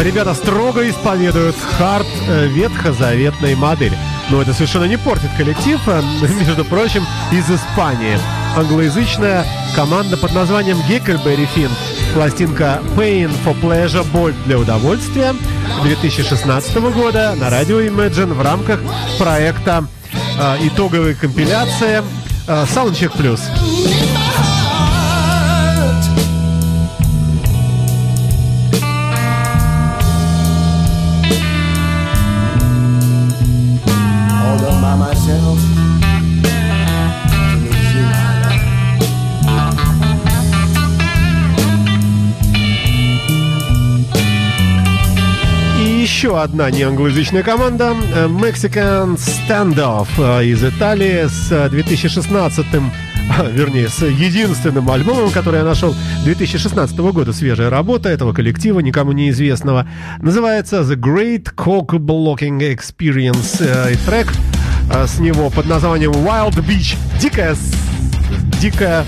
ребята 0.00 0.34
строго 0.34 0.88
исповедуют 0.90 1.56
хард 1.78 2.06
э, 2.28 2.46
ветхозаветной 2.48 3.54
модели. 3.54 3.96
Но 4.28 4.42
это 4.42 4.52
совершенно 4.52 4.84
не 4.84 4.98
портит 4.98 5.30
коллектив, 5.38 5.80
э, 5.86 6.02
между 6.46 6.66
прочим, 6.66 7.06
из 7.32 7.48
Испании. 7.50 8.18
Англоязычная 8.54 9.46
команда 9.74 10.18
под 10.18 10.34
названием 10.34 10.78
Геккельберри 10.86 11.46
Финн. 11.54 11.70
Пластинка 12.12 12.82
Pain 12.96 13.30
for 13.46 13.58
Pleasure, 13.62 14.04
боль 14.12 14.34
для 14.44 14.58
удовольствия 14.58 15.34
2016 15.82 16.76
года 16.92 17.34
на 17.36 17.48
радио 17.48 17.80
Imagine 17.80 18.34
в 18.34 18.42
рамках 18.42 18.80
проекта 19.18 19.86
э, 20.38 20.56
итоговой 20.66 21.14
компиляции 21.14 22.02
э, 22.46 22.64
Soundcheck 22.64 23.16
Plus. 23.16 23.40
Еще 46.18 46.42
одна 46.42 46.68
неанглоязычная 46.68 47.44
команда 47.44 47.94
э, 48.12 48.26
Mexican 48.26 49.16
Standoff 49.16 50.08
э, 50.18 50.46
из 50.46 50.64
Италии 50.64 51.28
с 51.28 51.52
э, 51.52 51.68
2016-м, 51.68 52.90
вернее, 53.52 53.88
с 53.88 54.04
единственным 54.04 54.90
альбомом, 54.90 55.30
который 55.30 55.58
я 55.60 55.64
нашел 55.64 55.94
2016 56.24 56.98
года. 56.98 57.32
Свежая 57.32 57.70
работа 57.70 58.08
этого 58.08 58.32
коллектива, 58.32 58.80
никому 58.80 59.12
неизвестного. 59.12 59.86
Называется 60.20 60.80
The 60.80 60.96
Great 60.96 61.54
Cock 61.54 61.90
Blocking 62.00 62.58
Experience. 62.76 63.92
И 63.92 63.96
трек 64.04 64.32
с 65.06 65.20
него 65.20 65.50
под 65.50 65.66
названием 65.66 66.10
Wild 66.10 66.56
Beach. 66.66 66.96
Дикая... 67.20 67.54
Дикая... 68.60 69.04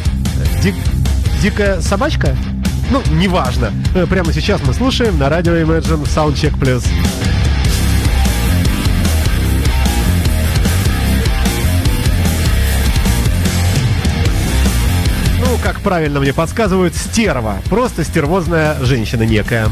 дик- 0.63 0.77
дикая 1.43 1.81
собачка? 1.81 2.37
Ну, 2.93 3.03
неважно. 3.11 3.73
Э, 3.95 4.07
Прямо 4.07 4.33
сейчас 4.33 4.61
мы 4.65 4.73
слушаем 4.73 5.19
на 5.19 5.29
радио 5.29 5.55
Imagine 5.55 6.05
Soundcheck 6.05 6.57
Plus. 6.59 6.85
Ну, 15.41 15.47
как 15.63 15.81
правильно 15.81 16.21
мне 16.21 16.33
подсказывают, 16.33 16.95
стерва. 16.95 17.57
Просто 17.69 18.05
стервозная 18.05 18.77
женщина 18.83 19.23
некая. 19.23 19.69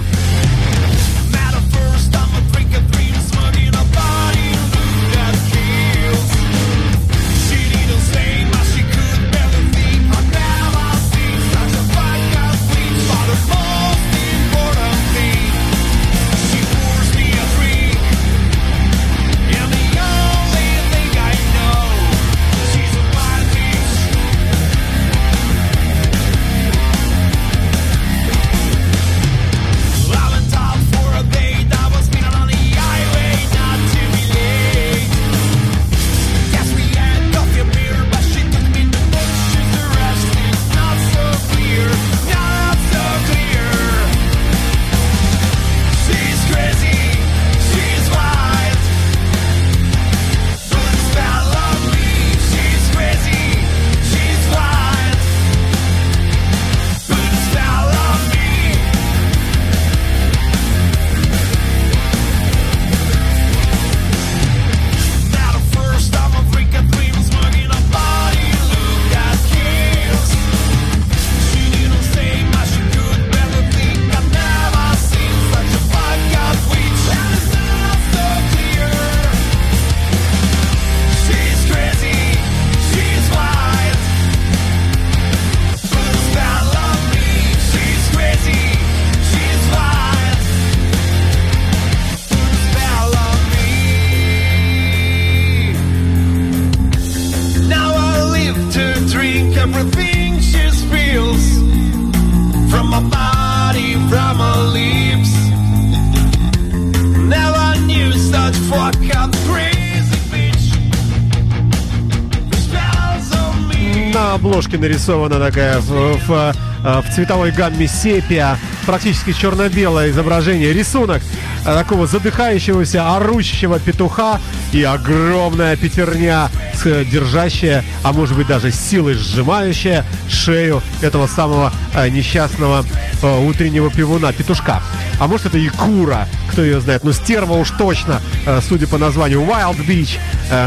Нарисована 115.09 115.39
такая 115.39 115.79
в, 115.81 116.19
в, 116.27 116.55
э, 116.85 117.01
в 117.01 117.15
цветовой 117.15 117.51
гамме 117.51 117.87
сепия, 117.87 118.59
практически 118.85 119.33
черно-белое 119.33 120.11
изображение, 120.11 120.73
рисунок 120.75 121.23
э, 121.65 121.75
такого 121.75 122.07
задыхающегося, 122.07 123.17
орущего 123.17 123.79
петуха 123.79 124.39
и 124.71 124.83
огромная 124.83 125.77
пятерня, 125.77 126.51
э, 126.85 127.05
держащая, 127.11 127.85
а 128.03 128.13
может 128.13 128.37
быть 128.37 128.49
даже 128.49 128.71
силой 128.71 129.15
сжимающая 129.15 130.05
шею 130.29 130.83
этого 131.01 131.27
самого 131.27 131.73
несчастного 132.11 132.85
утреннего 133.23 133.91
пивуна, 133.91 134.33
петушка. 134.33 134.83
А 135.19 135.27
может 135.27 135.47
это 135.47 135.59
и 135.59 135.69
кура, 135.69 136.29
кто 136.51 136.63
ее 136.63 136.81
знает. 136.81 137.03
Ну, 137.03 137.13
стерва 137.13 137.55
уж 137.55 137.71
точно, 137.71 138.21
судя 138.69 138.87
по 138.87 138.99
названию 138.99 139.41
Wild 139.41 139.85
Beach 139.87 140.19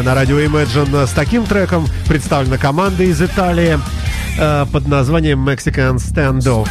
на 0.03 0.13
радио 0.13 0.39
Imagine 0.39 1.07
с 1.07 1.11
таким 1.11 1.45
треком 1.45 1.87
представлена 2.07 2.57
команда 2.57 3.03
из 3.03 3.21
Италии 3.21 3.79
э, 4.37 4.65
под 4.71 4.87
названием 4.87 5.47
Mexican 5.47 5.95
Standoff. 5.95 6.69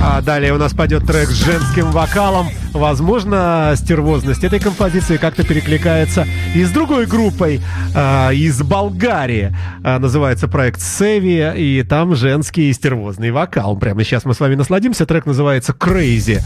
А 0.00 0.20
далее 0.22 0.52
у 0.52 0.58
нас 0.58 0.72
пойдет 0.72 1.06
трек 1.06 1.28
с 1.28 1.44
женским 1.44 1.90
вокалом. 1.90 2.48
Возможно, 2.76 3.72
стервозность 3.74 4.44
этой 4.44 4.60
композиции 4.60 5.16
как-то 5.16 5.44
перекликается 5.44 6.26
и 6.54 6.62
с 6.62 6.70
другой 6.70 7.06
группой 7.06 7.62
а, 7.94 8.30
из 8.30 8.62
Болгарии. 8.62 9.56
А, 9.82 9.98
называется 9.98 10.46
проект 10.46 10.82
Севи, 10.82 11.52
и 11.56 11.82
там 11.82 12.14
женский 12.14 12.70
стервозный 12.74 13.30
вокал. 13.30 13.76
Прямо 13.76 14.04
сейчас 14.04 14.26
мы 14.26 14.34
с 14.34 14.40
вами 14.40 14.56
насладимся. 14.56 15.06
Трек 15.06 15.24
называется 15.24 15.72
Crazy. 15.72 16.42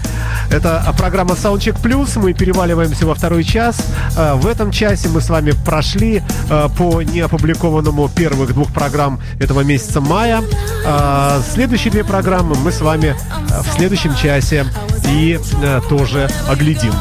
Это 0.53 0.85
программа 0.97 1.35
Soundcheck 1.35 1.83
Plus. 1.83 2.19
Мы 2.19 2.33
переваливаемся 2.33 3.07
во 3.07 3.15
второй 3.15 3.43
час. 3.43 3.85
А, 4.17 4.37
в 4.37 4.47
этом 4.47 4.71
часе 4.71 5.09
мы 5.09 5.21
с 5.21 5.31
вами 5.31 5.53
прошли 5.65 6.23
а, 6.49 6.69
по 6.69 7.03
неопубликованному 7.03 8.09
первых 8.09 8.55
двух 8.55 8.73
программ 8.73 9.21
этого 9.41 9.63
месяца 9.63 10.01
мая. 10.01 10.43
А, 10.87 11.41
следующие 11.53 11.91
две 11.91 12.05
программы 12.05 12.55
мы 12.55 12.71
с 12.71 12.81
вами 12.81 13.17
в 13.49 13.77
следующем 13.77 14.15
часе 14.15 14.65
и 15.09 15.39
а, 15.63 15.81
тоже 15.89 16.20
оглядим. 16.49 16.93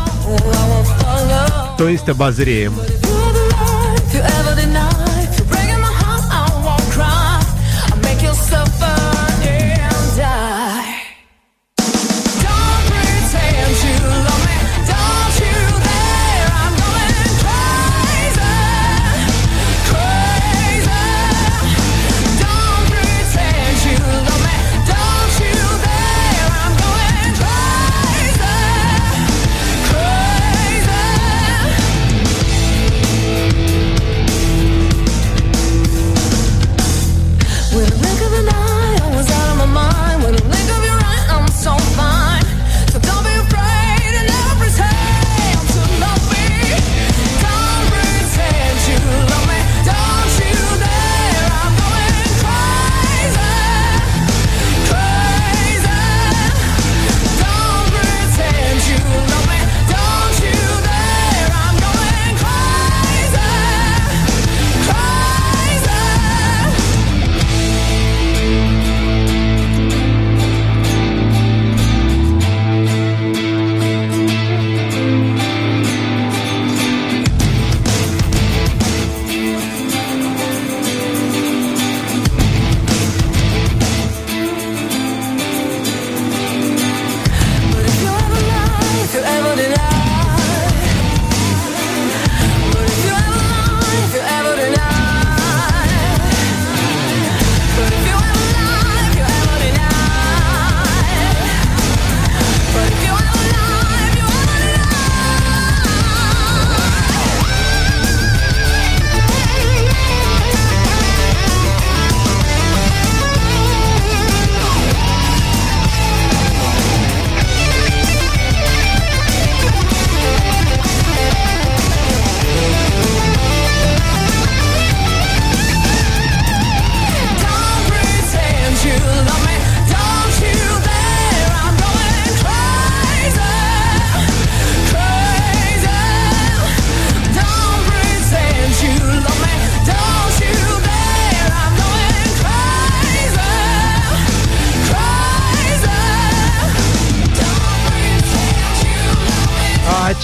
То 1.78 1.88
есть 1.88 2.08
обозреем. 2.10 2.74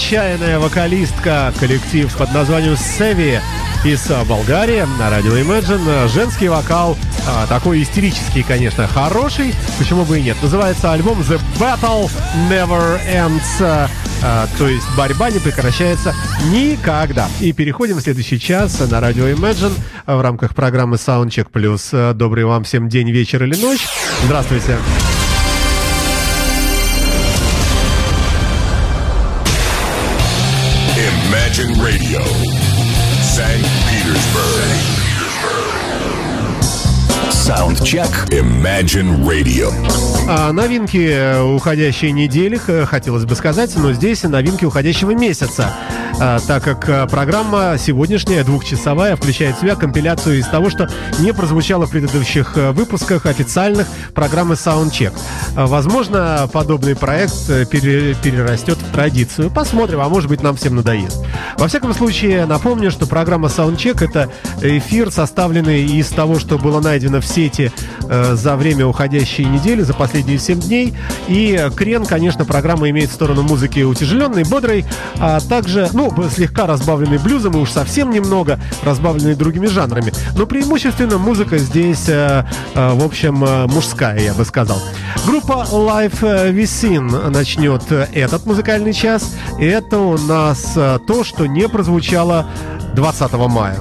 Отчаянная 0.06 0.60
вокалистка, 0.60 1.52
коллектив 1.58 2.16
под 2.16 2.32
названием 2.32 2.76
Севи 2.76 3.40
из 3.84 4.08
а, 4.08 4.24
Болгарии 4.24 4.86
на 5.00 5.10
радио 5.10 5.32
Imagine. 5.32 6.06
Женский 6.06 6.48
вокал, 6.48 6.96
а, 7.26 7.44
такой 7.48 7.82
истерический, 7.82 8.44
конечно, 8.44 8.86
хороший, 8.86 9.52
почему 9.78 10.04
бы 10.04 10.20
и 10.20 10.22
нет. 10.22 10.36
Называется 10.40 10.92
альбом 10.92 11.18
The 11.22 11.40
Battle 11.58 12.08
Never 12.48 13.00
Ends, 13.12 13.60
а, 13.60 13.88
а, 14.22 14.46
то 14.56 14.68
есть 14.68 14.86
борьба 14.96 15.30
не 15.30 15.40
прекращается 15.40 16.14
никогда. 16.52 17.26
И 17.40 17.52
переходим 17.52 17.96
в 17.96 18.00
следующий 18.00 18.38
час 18.38 18.78
на 18.88 19.00
радио 19.00 19.26
Imagine 19.26 19.72
в 20.06 20.20
рамках 20.20 20.54
программы 20.54 20.98
Soundcheck 20.98 21.48
Plus. 21.52 22.14
Добрый 22.14 22.44
вам 22.44 22.62
всем 22.62 22.88
день, 22.88 23.10
вечер 23.10 23.42
или 23.42 23.56
ночь. 23.60 23.84
Здравствуйте. 24.22 24.76
Imagine 31.30 31.74
Radio, 31.82 32.22
St. 33.20 33.66
Petersburg. 33.88 34.96
Саундчек. 37.30 38.06
Imagine 38.30 39.24
Radio. 39.24 39.72
А, 40.28 40.52
новинки 40.52 41.08
э, 41.08 41.40
уходящей 41.42 42.12
недели, 42.12 42.56
хотелось 42.84 43.24
бы 43.24 43.34
сказать, 43.36 43.72
но 43.76 43.92
здесь 43.92 44.22
новинки 44.24 44.64
уходящего 44.64 45.12
месяца. 45.12 45.72
А, 46.18 46.38
так 46.40 46.64
как 46.64 46.88
э, 46.88 47.06
программа 47.06 47.76
сегодняшняя, 47.78 48.42
двухчасовая, 48.42 49.14
включает 49.16 49.56
в 49.56 49.60
себя 49.60 49.76
компиляцию 49.76 50.38
из 50.38 50.46
того, 50.46 50.70
что 50.70 50.88
не 51.18 51.32
прозвучало 51.32 51.86
в 51.86 51.90
предыдущих 51.90 52.56
э, 52.56 52.72
выпусках 52.72 53.26
официальных 53.26 53.86
программы 54.14 54.54
Soundcheck. 54.54 55.12
А, 55.54 55.66
возможно, 55.66 56.48
подобный 56.52 56.96
проект 56.96 57.46
пере- 57.70 58.14
перерастет 58.14 58.75
традицию. 58.96 59.50
Посмотрим, 59.50 60.00
а 60.00 60.08
может 60.08 60.30
быть 60.30 60.42
нам 60.42 60.56
всем 60.56 60.74
надоест. 60.74 61.22
Во 61.58 61.68
всяком 61.68 61.92
случае, 61.92 62.46
напомню, 62.46 62.90
что 62.90 63.06
программа 63.06 63.48
Soundcheck 63.48 64.02
это 64.02 64.30
эфир, 64.62 65.10
составленный 65.10 65.84
из 65.84 66.08
того, 66.08 66.38
что 66.38 66.56
было 66.56 66.80
найдено 66.80 67.20
в 67.20 67.26
сети 67.26 67.70
э, 68.08 68.34
за 68.34 68.56
время 68.56 68.86
уходящей 68.86 69.44
недели, 69.44 69.82
за 69.82 69.92
последние 69.92 70.38
7 70.38 70.60
дней. 70.60 70.94
И 71.28 71.68
крен, 71.76 72.06
конечно, 72.06 72.46
программа 72.46 72.88
имеет 72.88 73.10
сторону 73.10 73.42
музыки 73.42 73.80
утяжеленной, 73.80 74.44
бодрой, 74.44 74.86
а 75.18 75.40
также, 75.40 75.90
ну, 75.92 76.10
слегка 76.34 76.66
разбавленной 76.66 77.18
блюзом 77.18 77.52
и 77.52 77.58
уж 77.58 77.72
совсем 77.72 78.10
немного 78.10 78.58
разбавленной 78.82 79.34
другими 79.34 79.66
жанрами. 79.66 80.14
Но 80.34 80.46
преимущественно 80.46 81.18
музыка 81.18 81.58
здесь, 81.58 82.08
э, 82.08 82.44
э, 82.74 82.92
в 82.94 83.04
общем, 83.04 83.44
э, 83.44 83.66
мужская, 83.66 84.18
я 84.20 84.32
бы 84.32 84.46
сказал. 84.46 84.82
Группа 85.26 85.66
Life 85.70 86.22
Visin 86.22 87.28
начнет 87.28 87.82
э, 87.90 88.08
этот 88.14 88.46
музыкальный 88.46 88.85
час. 88.92 89.36
Это 89.58 89.98
у 89.98 90.18
нас 90.18 90.72
э, 90.76 90.98
то, 91.06 91.24
что 91.24 91.46
не 91.46 91.68
прозвучало 91.68 92.46
20 92.94 93.32
мая. 93.32 93.78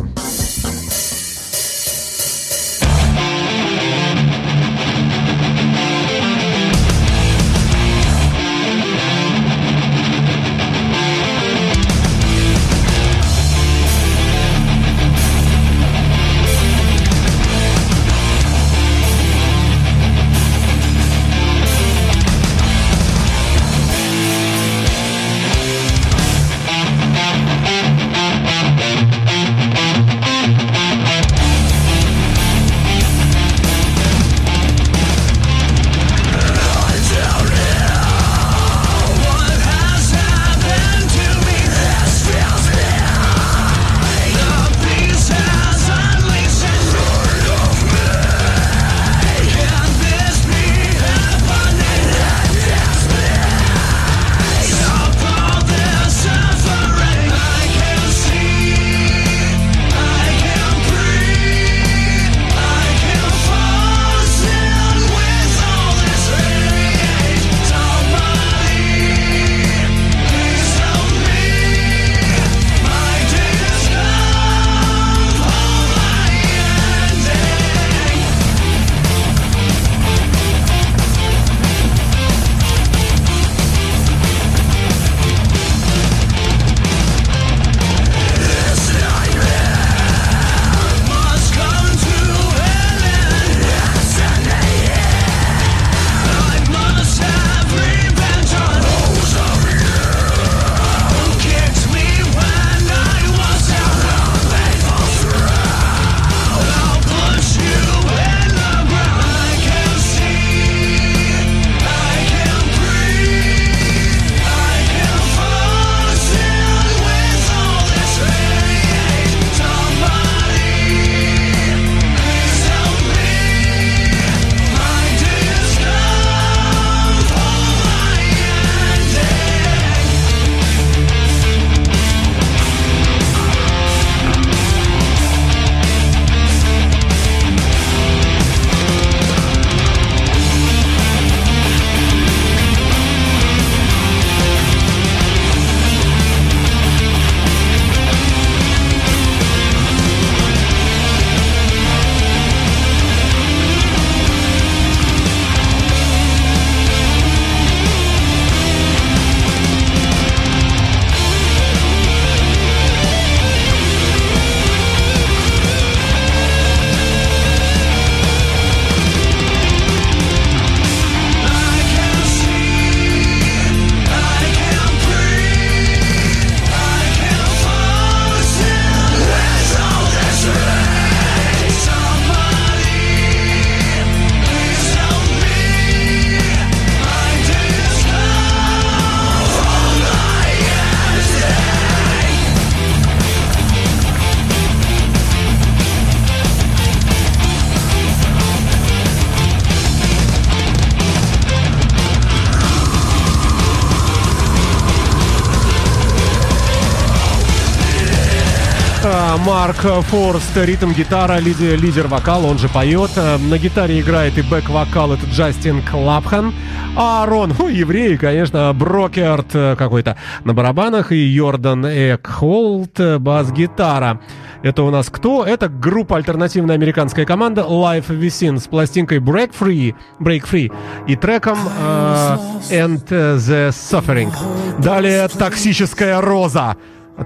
Марк 209.45 209.77
Форст, 209.77 210.57
ритм 210.57 210.91
гитара, 210.91 211.37
лидер, 211.37 211.79
лидер 211.79 212.07
вокал, 212.07 212.45
он 212.45 212.57
же 212.57 212.67
поет. 212.67 213.11
А, 213.15 213.37
На 213.37 213.59
гитаре 213.59 213.99
играет 213.99 214.39
и 214.39 214.41
бэк-вокал, 214.41 215.13
это 215.13 215.27
Джастин 215.27 215.83
Клапхан. 215.83 216.51
А 216.95 217.27
Рон, 217.27 217.53
ну, 217.59 217.67
еврей, 217.67 218.17
конечно, 218.17 218.73
Брокерт 218.73 219.53
э, 219.53 219.75
какой-то 219.77 220.17
на 220.45 220.55
барабанах 220.55 221.11
и 221.11 221.17
Йордан 221.17 221.85
Экхолт, 221.85 222.99
э, 222.99 223.19
бас-гитара. 223.19 224.19
Это 224.63 224.81
у 224.81 224.89
нас 224.89 225.09
кто? 225.11 225.45
Это 225.45 225.69
группа 225.69 226.15
альтернативная 226.17 226.75
американская 226.75 227.25
команда 227.25 227.61
Life 227.61 228.07
Within 228.07 228.57
с 228.59 228.67
пластинкой 228.67 229.19
Break 229.19 229.51
Free, 229.59 229.93
Break 230.19 230.49
Free 230.49 230.73
и 231.05 231.15
треком 231.15 231.59
э, 231.79 232.37
And 232.71 233.05
the 233.07 233.69
Suffering. 233.69 234.33
Далее 234.79 235.27
токсическая 235.27 236.19
роза. 236.19 236.77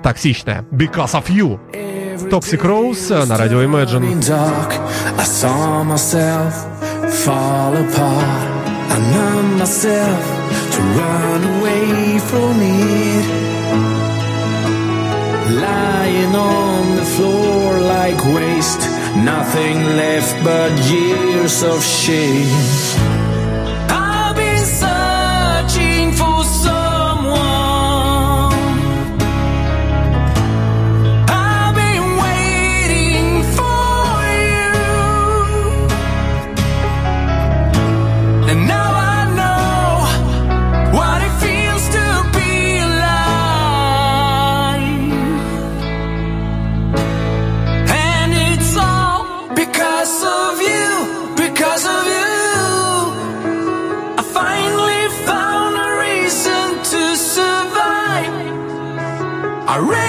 Токсичная. 0.04 0.66
Because 0.70 1.14
of 1.14 1.28
You. 1.30 1.60
Toxic 2.30 2.62
Rose 2.64 3.12
э, 3.12 3.26
на 3.26 3.38
радио 3.38 3.64
Imagine. 3.64 4.20
dark, 4.22 4.74
I 5.18 5.24
saw 5.24 5.84
myself 5.84 6.54
fall 7.26 7.74
apart. 7.76 8.50
I 8.92 9.00
numbed 9.14 9.58
myself 9.60 10.24
to 10.74 10.80
run 11.00 11.44
away 11.58 12.20
from 12.20 12.62
it. 12.62 13.26
Lying 15.66 16.36
on 16.36 16.96
the 16.98 17.06
floor 17.16 17.80
like 17.80 18.24
waste, 18.36 18.84
nothing 19.16 19.78
left 19.98 20.36
but 20.44 20.72
years 20.88 21.64
of 21.64 21.84
shame. 21.84 23.19
Hooray! 59.80 60.09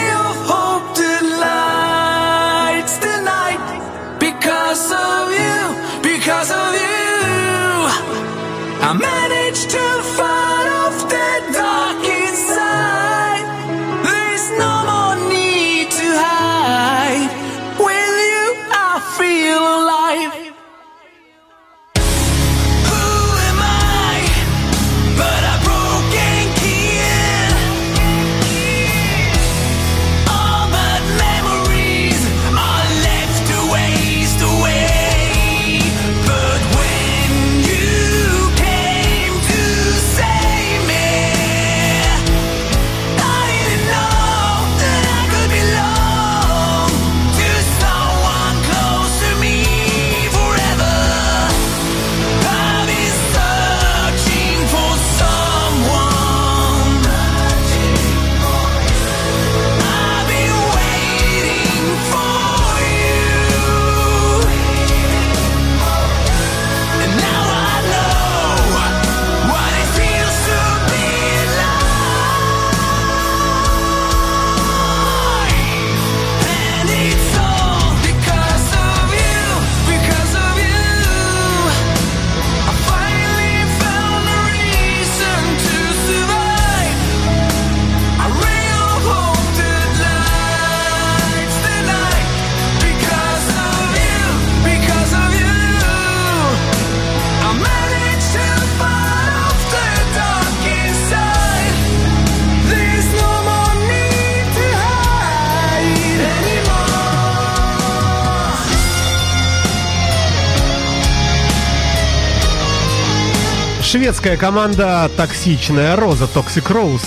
Шведская 113.90 114.36
команда 114.36 115.10
«Токсичная 115.16 115.96
Роза» 115.96 116.26
Toxic 116.26 116.62
Rose 116.70 117.02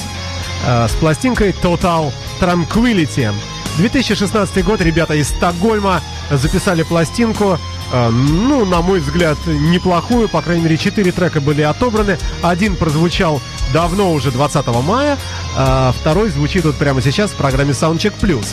э, 0.67 0.87
с 0.89 0.91
пластинкой 0.95 1.51
Total 1.51 2.11
Tranquility. 2.41 3.33
2016 3.77 4.65
год 4.65 4.81
ребята 4.81 5.13
из 5.13 5.29
Стокгольма 5.29 6.01
записали 6.29 6.83
пластинку, 6.83 7.57
э, 7.93 8.09
ну, 8.09 8.65
на 8.65 8.81
мой 8.81 8.99
взгляд, 8.99 9.37
неплохую, 9.45 10.27
по 10.27 10.41
крайней 10.41 10.63
мере, 10.63 10.75
4 10.75 11.09
трека 11.13 11.39
были 11.39 11.61
отобраны, 11.61 12.17
один 12.41 12.75
прозвучал 12.75 13.39
давно 13.73 14.13
уже 14.13 14.31
20 14.31 14.67
мая, 14.83 15.17
а 15.57 15.93
второй 15.99 16.29
звучит 16.29 16.63
вот 16.63 16.75
прямо 16.75 17.01
сейчас 17.01 17.31
в 17.31 17.35
программе 17.35 17.71
Soundcheck 17.71 18.13
Plus. 18.21 18.45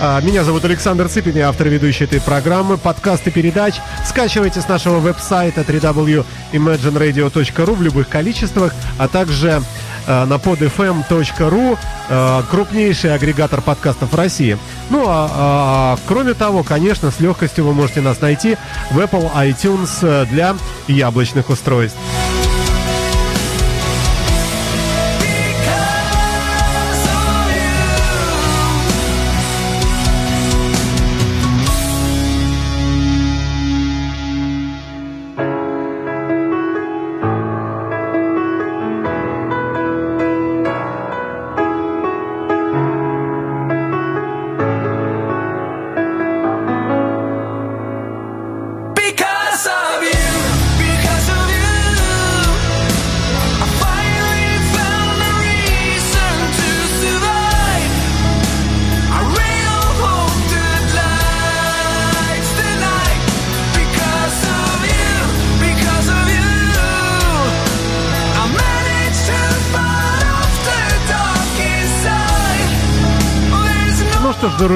А, 0.00 0.20
Меня 0.20 0.44
зовут 0.44 0.64
Александр 0.64 1.08
Цыпин, 1.08 1.36
я 1.36 1.48
автор 1.48 1.68
и 1.68 1.70
ведущий 1.70 2.04
этой 2.04 2.20
программы, 2.20 2.76
подкасты 2.76 3.30
передач. 3.30 3.76
Скачивайте 4.04 4.60
с 4.60 4.68
нашего 4.68 4.98
веб-сайта 4.98 5.62
www.imagineradio.ru 5.62 7.74
в 7.74 7.82
любых 7.82 8.08
количествах, 8.08 8.74
а 8.98 9.08
также 9.08 9.62
э, 10.06 10.24
на 10.24 10.34
podfm.ru, 10.34 11.78
крупнейший 12.50 13.14
агрегатор 13.14 13.60
подкастов 13.60 14.12
в 14.12 14.16
России. 14.16 14.58
Ну, 14.90 15.04
а, 15.06 15.30
а, 15.32 15.98
кроме 16.06 16.34
того, 16.34 16.62
конечно, 16.62 17.10
с 17.10 17.20
легкостью 17.20 17.64
вы 17.64 17.72
можете 17.72 18.00
нас 18.00 18.20
найти 18.20 18.56
в 18.90 18.98
Apple 18.98 19.32
iTunes 19.34 19.90
э, 20.02 20.26
для 20.26 20.56
яблочных 20.88 21.50
устройств. 21.50 21.98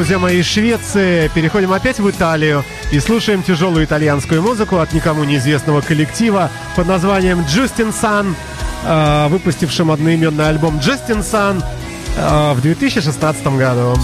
Друзья 0.00 0.18
мои, 0.18 0.38
из 0.38 0.46
Швеции 0.46 1.30
переходим 1.34 1.74
опять 1.74 2.00
в 2.00 2.08
Италию 2.08 2.64
и 2.90 2.98
слушаем 3.00 3.42
тяжелую 3.42 3.84
итальянскую 3.84 4.40
музыку 4.40 4.78
от 4.78 4.94
никому 4.94 5.24
неизвестного 5.24 5.82
коллектива 5.82 6.50
под 6.74 6.86
названием 6.86 7.40
Justin 7.40 7.92
Sun, 7.92 8.34
э, 8.86 9.28
выпустившим 9.28 9.90
одноименный 9.90 10.48
альбом 10.48 10.78
Justin 10.78 11.20
Sun 11.20 11.62
э, 12.16 12.52
в 12.54 12.62
2016 12.62 13.46
году. 13.58 13.94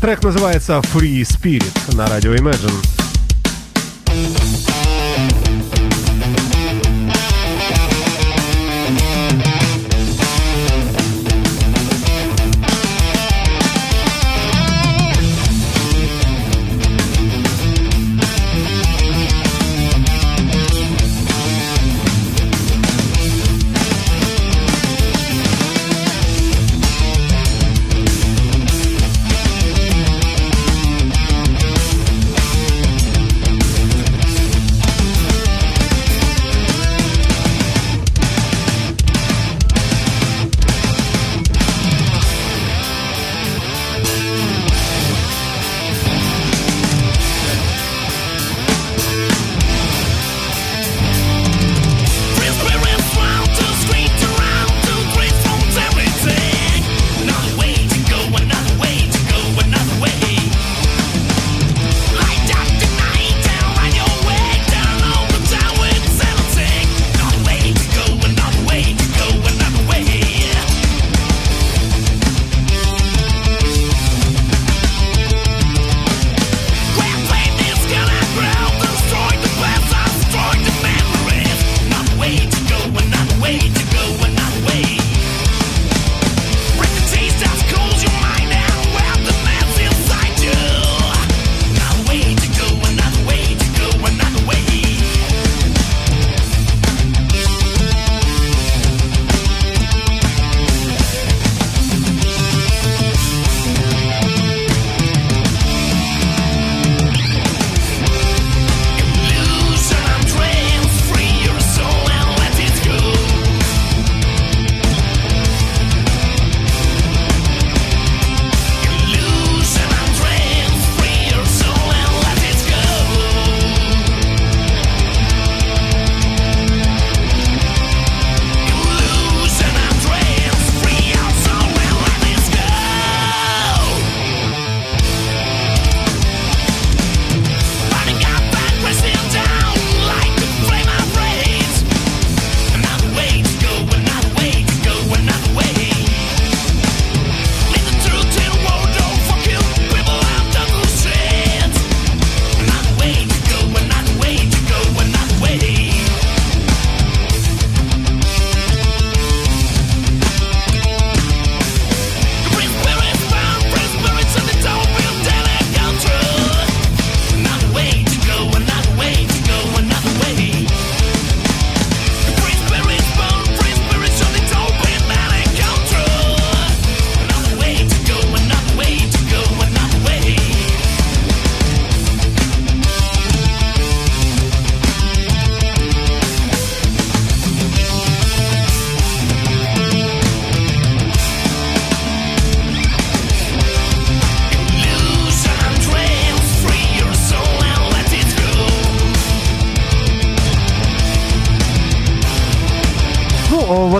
Трек 0.00 0.22
называется 0.22 0.80
Free 0.94 1.20
Spirit 1.20 1.94
на 1.94 2.06
радио 2.06 2.34
Imagine. 2.34 2.93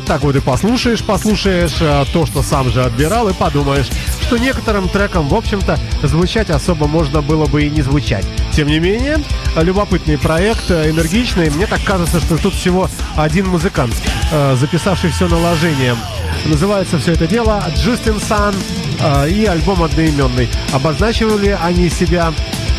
Так 0.05 0.23
вот 0.23 0.37
и 0.37 0.41
послушаешь, 0.41 1.03
послушаешь 1.03 1.77
э, 1.81 2.05
то, 2.13 2.27
что 2.27 2.43
сам 2.43 2.71
же 2.71 2.85
отбирал, 2.85 3.29
и 3.29 3.33
подумаешь, 3.33 3.89
что 4.23 4.37
некоторым 4.39 4.89
трекам, 4.89 5.29
в 5.29 5.35
общем-то, 5.35 5.79
звучать 6.03 6.51
особо 6.51 6.87
можно 6.87 7.23
было 7.23 7.47
бы 7.47 7.65
и 7.65 7.71
не 7.71 7.83
звучать. 7.83 8.27
Тем 8.53 8.69
не 8.69 8.79
менее, 8.79 9.19
любопытный 9.57 10.19
проект, 10.19 10.71
э, 10.71 10.91
энергичный. 10.91 11.51
Мне 11.51 11.67
так 11.67 11.83
кажется, 11.85 12.21
что 12.21 12.37
тут 12.37 12.55
всего 12.55 12.89
один 13.17 13.49
музыкант, 13.49 13.95
э, 14.33 14.57
записавший 14.57 15.11
все 15.11 15.29
наложением. 15.29 15.97
Называется 16.45 16.99
все 16.99 17.13
это 17.13 17.27
дело 17.27 17.65
Justin 17.77 18.21
Sun 18.21 18.55
э, 19.01 19.31
и 19.31 19.45
альбом 19.47 19.83
одноименный. 19.83 20.49
Обозначивали 20.73 21.57
они 21.61 21.89
себя 21.89 22.33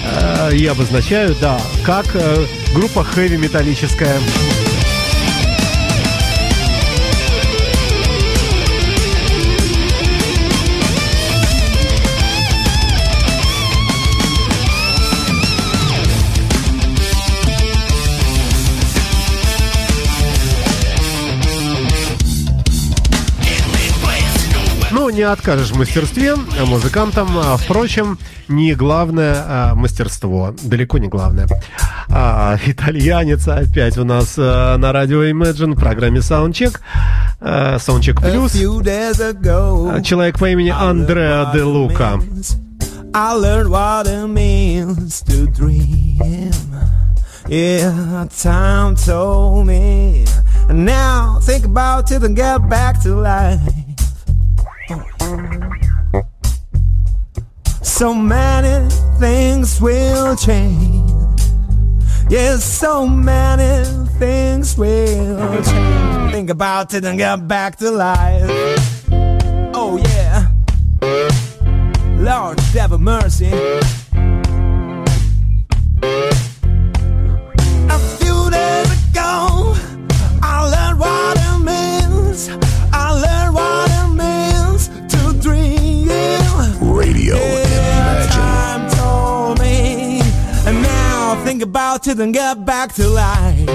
э, 0.03 0.55
и 0.55 0.65
обозначают, 0.65 1.39
да, 1.39 1.59
как 1.83 2.05
группа 2.73 3.03
хэви 3.03 3.37
металлическая. 3.37 4.19
Ну, 25.05 25.11
не 25.11 25.21
откажешь 25.21 25.69
в 25.69 25.77
мастерстве 25.77 26.33
а 26.33 26.65
музыкантам. 26.65 27.29
А, 27.37 27.57
Впрочем, 27.57 28.17
не 28.47 28.73
главное 28.73 29.35
а, 29.37 29.75
мастерство. 29.75 30.55
Далеко 30.63 30.97
не 30.97 31.07
главное. 31.09 31.47
А, 32.09 32.57
итальянец 32.65 33.47
опять 33.47 33.99
у 33.99 34.03
нас 34.03 34.33
а, 34.39 34.75
на 34.77 34.91
радио 34.91 35.23
Imagine 35.25 35.75
в 35.75 35.79
программе 35.79 36.21
Soundcheck. 36.21 36.79
А, 37.39 37.75
Soundcheck 37.75 38.15
Plus. 38.15 38.31
А, 39.91 40.01
Человек 40.01 40.39
по 40.39 40.49
имени 40.49 40.71
Андреа 40.71 41.51
де 41.53 41.61
Лука. 41.61 42.19
I 43.13 43.35
learned 43.35 43.69
what 43.69 44.07
it 44.07 44.27
means 44.27 45.21
to 45.27 45.45
dream. 45.51 46.51
Yeah, 47.47 48.25
time 48.35 48.95
told 48.95 49.67
me. 49.67 50.25
And 50.67 50.83
now 50.83 51.37
think 51.43 51.63
about 51.63 52.11
it 52.11 52.23
and 52.23 52.35
get 52.35 52.67
back 52.67 53.03
to 53.03 53.13
life. 53.13 53.85
So 57.81 58.13
many 58.13 58.89
things 59.19 59.81
will 59.81 60.35
change. 60.35 61.09
Yes, 62.29 62.63
so 62.63 63.07
many 63.07 63.85
things 64.19 64.77
will 64.77 65.63
change. 65.63 66.31
Think 66.31 66.49
about 66.49 66.93
it 66.93 67.03
and 67.05 67.17
get 67.17 67.47
back 67.47 67.77
to 67.77 67.89
life. 67.89 69.07
Oh, 69.73 69.97
yeah. 69.97 70.51
Lord, 72.17 72.59
have 72.59 72.99
mercy. 72.99 73.51
About 91.65 92.07
it 92.07 92.19
and 92.19 92.31
get 92.31 92.63
back 92.63 92.93
to 92.93 93.07
life. 93.07 93.67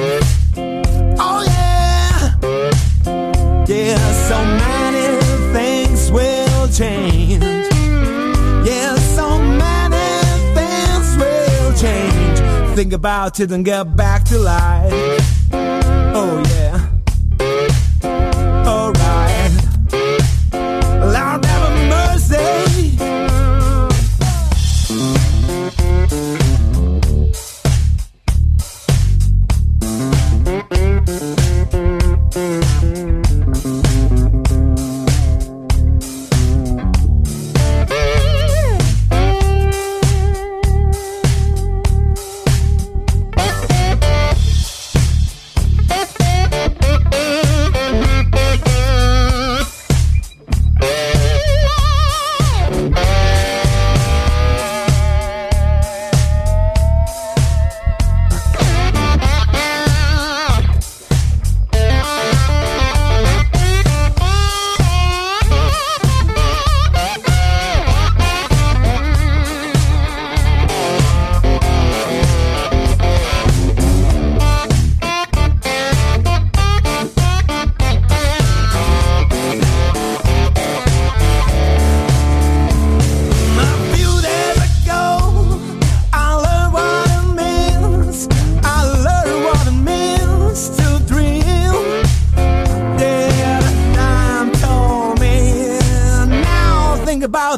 Oh, 1.26 1.42
yeah. 1.46 2.36
Yeah, 3.66 4.12
so 4.28 4.38
many 4.64 5.06
things 5.52 6.12
will 6.12 6.68
change. 6.68 7.42
Yeah, 8.64 8.94
so 9.16 9.38
many 9.38 10.08
things 10.56 11.08
will 11.20 11.72
change. 11.84 12.38
Think 12.76 12.92
about 12.92 13.40
it 13.40 13.50
and 13.50 13.64
get 13.64 13.96
back 13.96 14.24
to 14.26 14.38
life. 14.38 15.19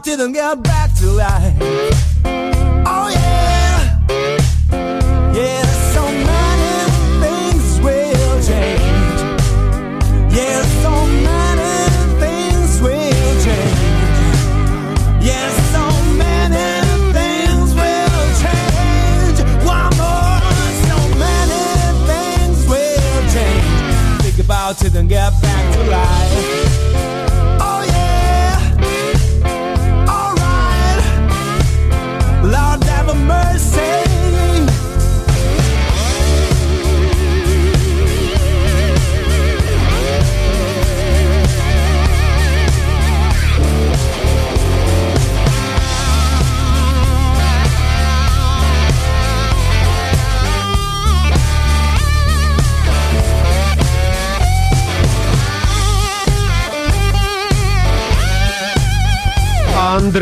party, 0.03 0.17
don't 0.17 0.33
get 0.33 0.63
back. 0.63 0.72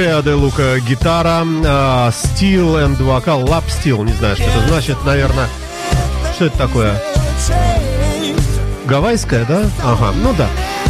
Андреа 0.01 0.22
де 0.22 0.32
Лука 0.32 0.78
гитара, 0.78 1.44
а, 1.66 2.10
стил 2.10 2.77
and 2.78 3.02
вокал, 3.02 3.44
лап 3.44 3.64
стил, 3.68 4.02
не 4.02 4.14
знаю, 4.14 4.35
что 4.35 4.44
это 4.44 4.66
значит, 4.66 4.97
наверное. 5.05 5.47
Что 6.35 6.47
это 6.47 6.56
такое? 6.56 7.02
Гавайская, 8.86 9.44
да? 9.44 9.64
Ага, 9.85 10.14
ну 10.22 10.32
да. 10.39 10.48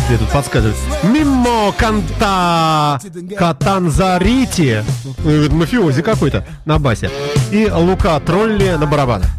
Мне 0.08 0.16
тут 0.16 0.28
подсказывают. 0.28 0.76
Мимо 1.02 1.72
канта 1.72 3.00
Катанзарити. 3.36 4.84
Э, 5.24 5.48
Мафиози 5.50 6.02
какой-то 6.02 6.46
на 6.64 6.78
басе. 6.78 7.10
И 7.50 7.68
Лука 7.68 8.20
Тролли 8.20 8.76
на 8.78 8.86
барабанах. 8.86 9.30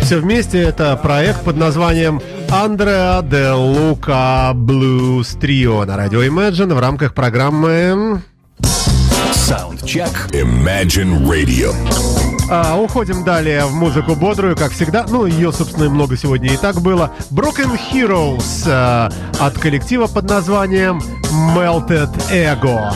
Все 0.00 0.20
вместе 0.20 0.58
это 0.58 0.96
проект 0.96 1.44
под 1.44 1.58
названием 1.58 2.22
Андреа 2.48 3.20
де 3.20 3.50
Лука 3.50 4.52
Блюз 4.54 5.36
Трио 5.38 5.84
на 5.84 5.98
радио 5.98 6.22
Imagine 6.22 6.72
в 6.72 6.80
рамках 6.80 7.12
программы 7.12 8.22
Саундчек 9.88 10.34
Imagine 10.34 11.24
Radio. 11.26 11.74
А, 12.50 12.76
уходим 12.78 13.24
далее 13.24 13.64
в 13.64 13.72
музыку 13.72 14.14
бодрую, 14.14 14.54
как 14.54 14.72
всегда. 14.72 15.06
Ну, 15.08 15.24
ее, 15.24 15.50
собственно, 15.50 15.84
и 15.84 15.88
много 15.88 16.14
сегодня 16.14 16.52
и 16.52 16.58
так 16.58 16.82
было. 16.82 17.14
Broken 17.30 17.78
Heroes 17.90 18.64
а, 18.66 19.10
от 19.40 19.58
коллектива 19.58 20.06
под 20.06 20.28
названием 20.28 21.00
Melted 21.54 22.10
Ego. 22.30 22.92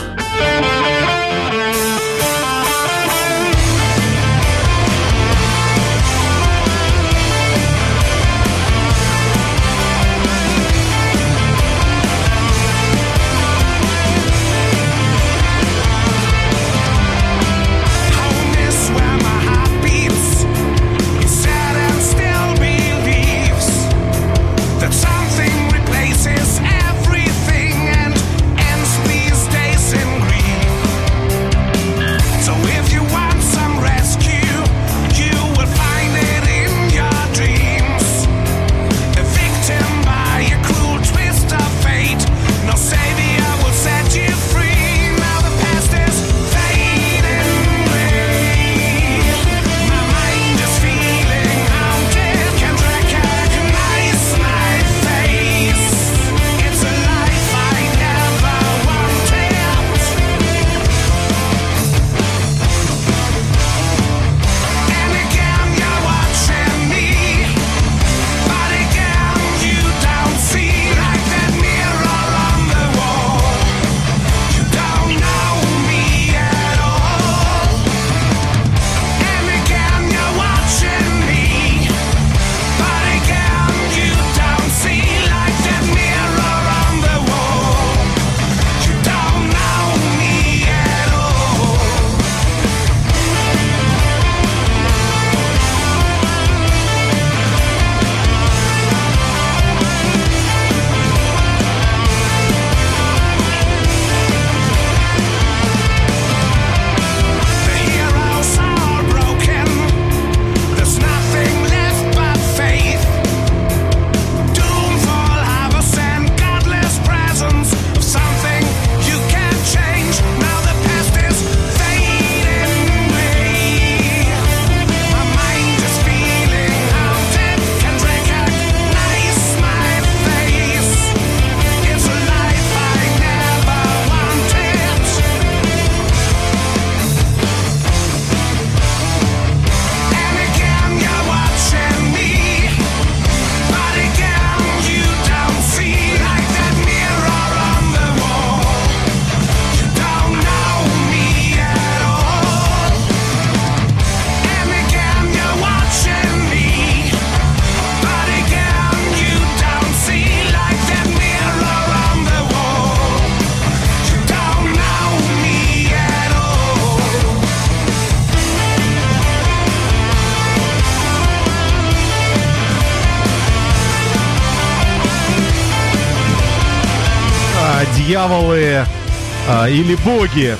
Или 179.73 179.95
боги. 180.05 180.55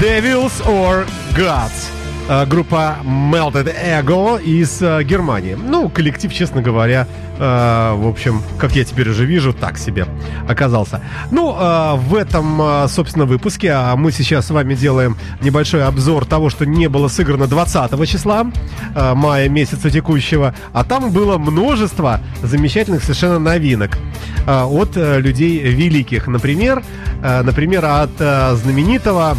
Devils 0.00 0.62
or 0.66 1.06
Gods. 1.34 1.90
А, 2.32 2.46
группа 2.46 2.98
Melted 3.02 3.74
Ego 3.74 4.40
из 4.40 4.80
а, 4.80 5.02
Германии. 5.02 5.54
Ну, 5.54 5.88
коллектив, 5.88 6.32
честно 6.32 6.62
говоря, 6.62 7.08
а, 7.40 7.96
в 7.96 8.06
общем, 8.06 8.42
как 8.56 8.76
я 8.76 8.84
теперь 8.84 9.08
уже 9.08 9.24
вижу, 9.24 9.52
так 9.52 9.78
себе 9.78 10.06
оказался. 10.48 11.00
Ну, 11.32 11.52
в 11.96 12.14
этом, 12.14 12.86
собственно, 12.88 13.24
выпуске 13.24 13.72
а 13.72 13.96
мы 13.96 14.12
сейчас 14.12 14.46
с 14.46 14.50
вами 14.50 14.74
делаем 14.74 15.16
небольшой 15.40 15.84
обзор 15.84 16.24
того, 16.24 16.50
что 16.50 16.66
не 16.66 16.88
было 16.88 17.08
сыграно 17.08 17.48
20 17.48 18.08
числа 18.08 18.46
мая 18.94 19.48
месяца 19.48 19.90
текущего, 19.90 20.54
а 20.72 20.84
там 20.84 21.10
было 21.10 21.36
множество 21.38 22.20
замечательных 22.42 23.02
совершенно 23.02 23.38
новинок 23.38 23.98
от 24.46 24.92
людей 24.94 25.58
великих. 25.60 26.26
Например, 26.26 26.82
например, 27.22 27.84
от 27.84 28.10
а, 28.20 28.54
знаменитого 28.56 29.36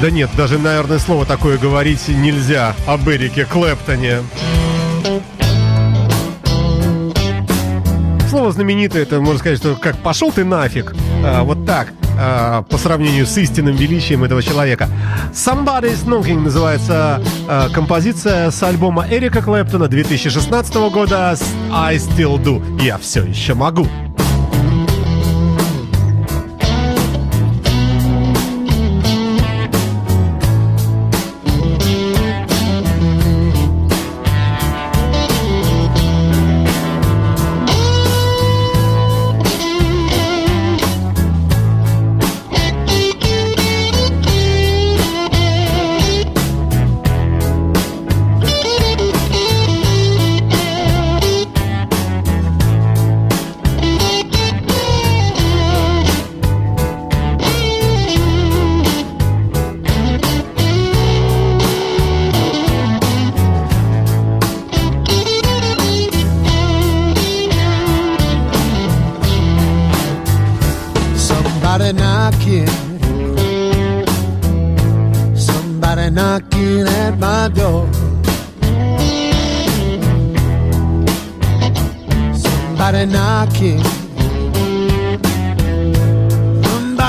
да 0.00 0.10
нет, 0.10 0.30
даже, 0.34 0.58
наверное, 0.58 0.98
слово 0.98 1.26
такое 1.26 1.58
говорить 1.58 2.08
нельзя 2.08 2.74
об 2.86 3.06
Эрике 3.10 3.44
Клэптоне. 3.44 4.20
Слово 8.30 8.50
знаменитое, 8.52 9.02
это 9.02 9.20
можно 9.20 9.38
сказать, 9.38 9.58
что 9.58 9.76
как 9.76 9.98
пошел 9.98 10.32
ты 10.32 10.42
нафиг. 10.42 10.94
А, 11.22 11.42
вот 11.42 11.66
так, 11.66 11.92
а, 12.18 12.62
по 12.62 12.78
сравнению 12.78 13.26
с 13.26 13.36
истинным 13.36 13.76
величием 13.76 14.24
этого 14.24 14.42
человека. 14.42 14.88
Somebody's 15.34 16.06
Knocking 16.06 16.40
называется 16.40 17.22
а, 17.46 17.68
композиция 17.68 18.50
с 18.50 18.62
альбома 18.62 19.06
Эрика 19.10 19.42
Клэптона 19.42 19.88
2016 19.88 20.74
года 20.90 21.36
I 21.70 21.96
Still 21.96 22.42
Do. 22.42 22.82
Я 22.82 22.96
все 22.96 23.22
еще 23.22 23.52
могу. 23.52 23.86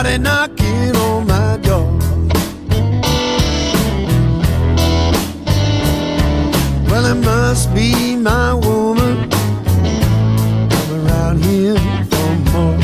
Somebody 0.02 0.24
knocking 0.24 0.96
on 0.96 1.28
my 1.28 1.58
door. 1.58 1.86
Well, 6.90 7.06
it 7.06 7.24
must 7.24 7.72
be 7.76 8.16
my 8.16 8.56
woman. 8.56 9.30
I'm 10.72 11.06
around 11.06 11.46
here 11.46 11.78
for 12.10 12.30
more. 12.50 12.82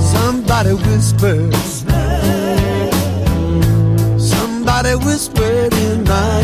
Somebody 0.00 0.72
whispers. 0.72 1.84
Somebody 4.16 4.94
whispered 5.04 5.74
in 5.74 6.02
my 6.04 6.42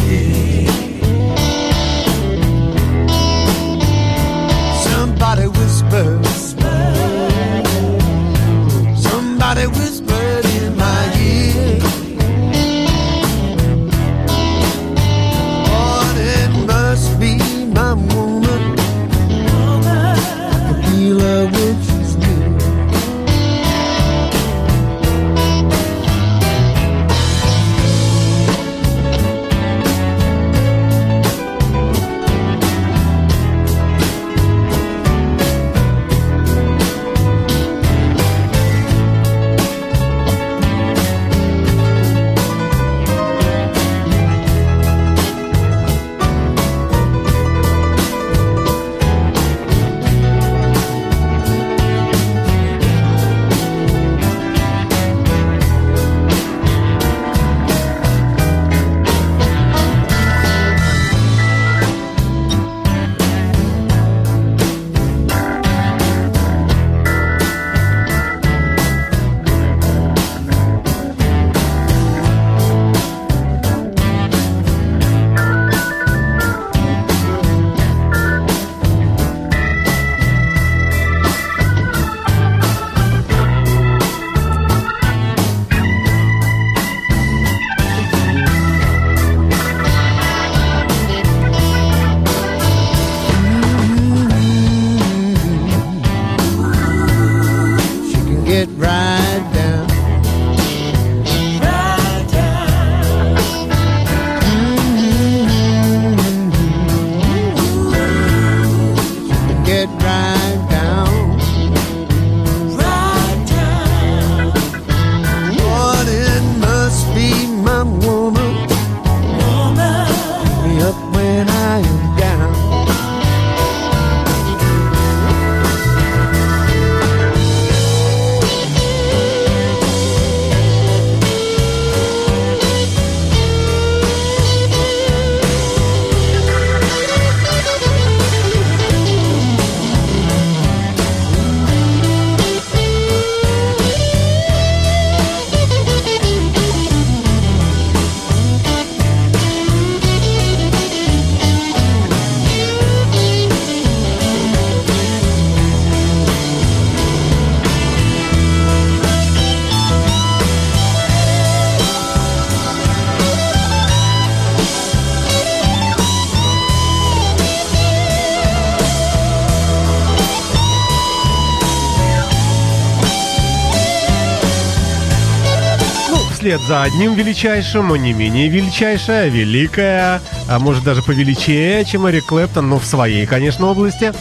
вслед 176.45 176.61
за 176.61 176.83
одним 176.83 177.15
величайшим, 177.15 177.89
но 177.89 177.97
не 177.97 178.13
менее 178.13 178.51
величайшая, 178.51 179.31
великая, 179.31 180.21
а 180.47 180.59
может 180.59 180.85
даже 180.85 181.01
повеличее, 181.01 181.87
чем 181.87 182.07
Эрик 182.07 182.27
Клэптон, 182.27 182.69
но 182.69 182.79
в 182.79 182.85
своей, 182.85 183.25
конечно, 183.25 183.65
области. 183.65 184.13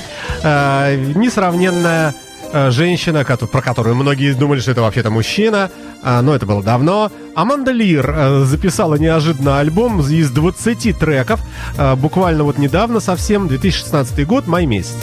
А, 0.41 0.95
несравненная 0.95 2.15
а, 2.53 2.71
женщина, 2.71 3.25
про 3.25 3.61
которую 3.61 3.97
многие 3.97 4.31
думали, 4.31 4.61
что 4.61 4.71
это 4.71 4.83
вообще-то 4.83 5.09
мужчина, 5.09 5.69
а, 6.01 6.21
но 6.21 6.33
это 6.33 6.45
было 6.45 6.63
давно. 6.63 7.11
Аманда 7.35 7.71
Лир 7.71 8.45
записала 8.45 8.95
неожиданно 8.95 9.59
альбом 9.59 9.99
из 9.99 10.29
20 10.29 10.97
треков, 10.97 11.41
буквально 11.97 12.45
вот 12.45 12.57
недавно 12.57 13.01
совсем, 13.01 13.49
2016 13.49 14.25
год, 14.25 14.47
май 14.47 14.65
месяц. 14.65 14.95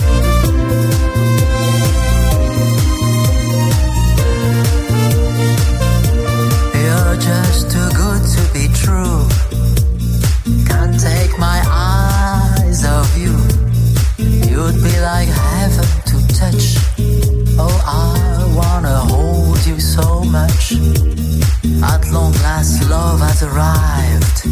At 20.72 22.06
long 22.12 22.32
last, 22.47 22.88
love 22.88 23.18
has 23.18 23.42
arrived. 23.42 24.47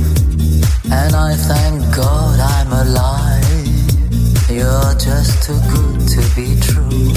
And 0.91 1.15
I 1.15 1.35
thank 1.35 1.95
God 1.95 2.41
I'm 2.41 2.73
alive. 2.73 3.45
You're 4.51 4.95
just 4.99 5.45
too 5.45 5.61
good 5.71 6.09
to 6.09 6.23
be 6.35 6.59
true. 6.59 7.13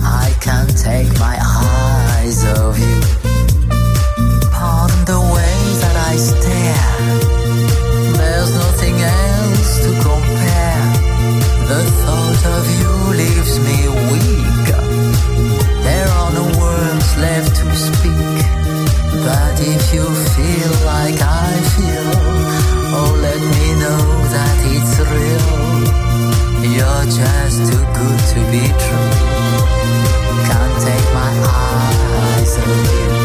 I 0.00 0.34
can't 0.40 0.74
take 0.78 1.12
my 1.18 1.36
eyes 1.38 2.42
off 2.56 2.78
you. 2.78 3.00
Pardon 4.50 5.04
the 5.04 5.20
way 5.34 5.58
that 5.82 5.96
I 6.10 6.16
stare. 6.16 6.88
There's 8.16 8.54
nothing 8.54 8.96
else 8.96 9.78
to 9.84 9.90
compare. 10.08 10.88
The 11.68 11.80
thought 12.00 12.42
of 12.56 12.64
you 12.80 12.92
leaves 13.12 13.58
me 13.60 13.76
weak 14.10 14.71
speak. 17.74 18.38
But 19.24 19.56
if 19.60 19.94
you 19.94 20.06
feel 20.34 20.72
like 20.86 21.18
I 21.20 21.52
feel, 21.74 22.12
oh, 22.98 23.12
let 23.20 23.40
me 23.40 23.66
know 23.82 24.02
that 24.34 24.56
it's 24.74 24.96
real. 25.12 26.02
You're 26.74 27.06
just 27.20 27.58
too 27.70 27.84
good 27.98 28.20
to 28.32 28.40
be 28.52 28.64
true. 28.84 29.12
Can't 30.48 30.76
take 30.86 31.08
my 31.14 31.32
eyes 31.46 32.52
off 32.58 32.92
you. 32.96 33.22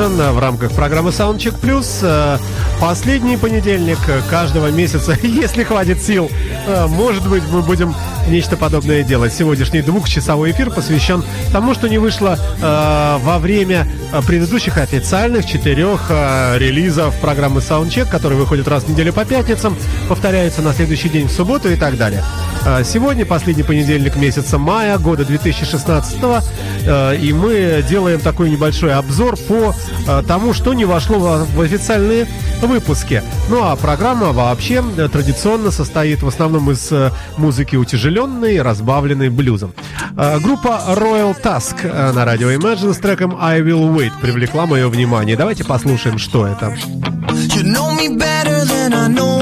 Imagine 0.00 0.20
э, 0.20 0.32
в 0.32 0.38
рамках 0.38 0.72
программы 0.72 1.10
Soundcheck 1.10 1.60
Plus. 1.60 2.00
Э, 2.02 2.38
последний 2.80 3.36
понедельник 3.36 3.98
каждого 4.30 4.70
месяца, 4.70 5.14
если 5.22 5.62
хватит 5.62 6.02
сил, 6.02 6.30
э, 6.66 6.86
может 6.86 7.28
быть, 7.28 7.42
мы 7.50 7.60
будем 7.60 7.94
нечто 8.28 8.56
подобное 8.56 9.02
делать. 9.02 9.34
Сегодняшний 9.34 9.82
двухчасовой 9.82 10.52
эфир 10.52 10.70
посвящен 10.70 11.22
тому, 11.52 11.74
что 11.74 11.88
не 11.88 11.98
вышло 11.98 12.38
во 12.60 13.38
время 13.38 13.88
предыдущих 14.26 14.76
официальных 14.76 15.46
четырех 15.46 16.10
релизов 16.10 17.18
программы 17.20 17.60
Soundcheck, 17.60 18.08
которые 18.08 18.38
выходят 18.38 18.68
раз 18.68 18.84
в 18.84 18.90
неделю 18.90 19.12
по 19.12 19.24
пятницам, 19.24 19.74
повторяются 20.08 20.62
на 20.62 20.72
следующий 20.74 21.08
день 21.08 21.26
в 21.26 21.32
субботу 21.32 21.70
и 21.70 21.76
так 21.76 21.96
далее. 21.96 22.22
Сегодня 22.84 23.24
последний 23.24 23.62
понедельник 23.62 24.16
месяца 24.16 24.58
мая 24.58 24.98
года 24.98 25.24
2016 25.24 26.18
и 27.20 27.32
мы 27.32 27.84
делаем 27.88 28.20
такой 28.20 28.50
небольшой 28.50 28.94
обзор 28.94 29.36
по 29.36 29.74
Э, 30.10 30.22
тому, 30.26 30.52
что 30.52 30.74
не 30.74 30.84
вошло 30.84 31.46
в, 31.54 31.60
официальные 31.60 32.26
выпуски. 32.62 33.22
Ну 33.48 33.62
а 33.62 33.76
программа 33.76 34.32
вообще 34.32 34.82
э, 34.96 35.08
традиционно 35.08 35.70
состоит 35.70 36.22
в 36.22 36.28
основном 36.28 36.70
из 36.70 36.90
э, 36.90 37.10
музыки 37.36 37.76
утяжеленной, 37.76 38.60
разбавленной 38.60 39.28
блюзом. 39.28 39.72
Группа 40.42 40.80
Royal 40.88 41.36
Task 41.40 42.12
на 42.12 42.24
радио 42.24 42.50
Imagine 42.50 42.92
с 42.92 42.98
треком 42.98 43.36
I 43.40 43.60
Will 43.60 43.94
Wait 43.94 44.12
привлекла 44.20 44.66
мое 44.66 44.88
внимание. 44.88 45.36
Давайте 45.36 45.64
послушаем, 45.64 46.18
что 46.18 46.46
это. 46.46 46.74
You 47.54 47.62
know 47.62 47.94
me 47.96 48.08
better 48.16 48.64
than 48.64 48.92
I 48.92 49.08
know 49.08 49.39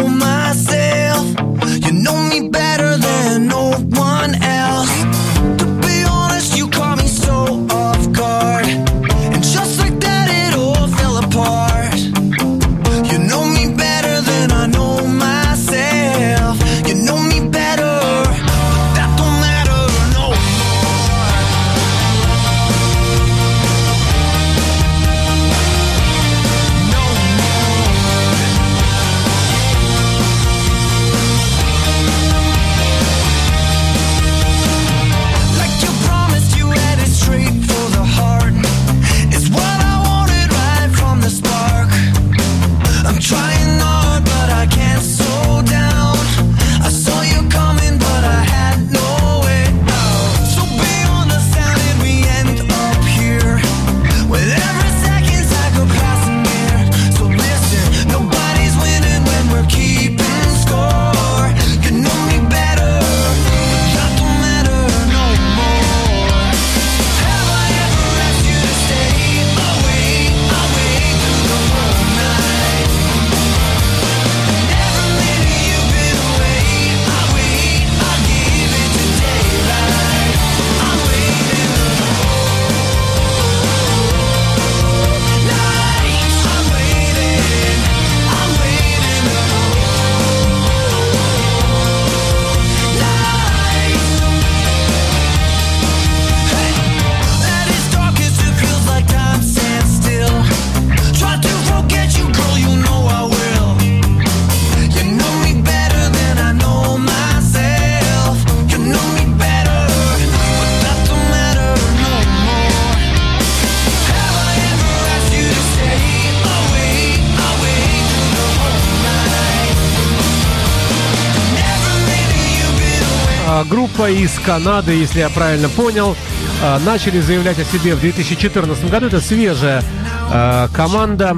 группа 123.99 124.11
из 124.13 124.39
Канады, 124.39 124.93
если 124.93 125.19
я 125.21 125.29
правильно 125.29 125.69
понял, 125.69 126.17
а, 126.63 126.79
начали 126.79 127.21
заявлять 127.21 127.59
о 127.59 127.65
себе 127.65 127.97
в 127.97 128.01
2014 128.01 128.89
году. 128.91 129.07
Это 129.07 129.21
свежая 129.21 129.83
а, 130.31 130.69
команда, 130.69 131.37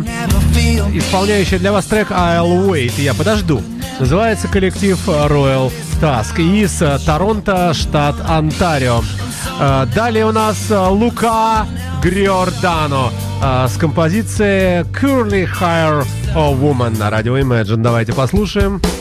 исполняющая 0.93 1.59
для 1.59 1.73
вас 1.73 1.87
трек 1.87 2.11
«I'll 2.11 2.69
Wait», 2.69 3.01
«Я 3.01 3.15
подожду». 3.15 3.62
Называется 3.99 4.47
коллектив 4.49 4.99
Royal 5.09 5.73
Task 6.03 6.39
из 6.39 6.82
а, 6.82 6.99
Торонто, 6.99 7.73
штат 7.73 8.16
Онтарио. 8.28 9.03
Далее 9.95 10.27
у 10.27 10.32
нас 10.32 10.59
Лука 10.70 11.66
Гриордано 12.03 13.11
с 13.43 13.77
композицией 13.78 14.82
«Curly 14.82 15.49
Hire 15.61 16.07
a 16.35 16.53
Woman» 16.53 16.99
на 16.99 17.09
радио 17.09 17.39
Imagine. 17.39 17.77
Давайте 17.77 18.12
послушаем. 18.12 18.81
Послушаем. 18.81 18.99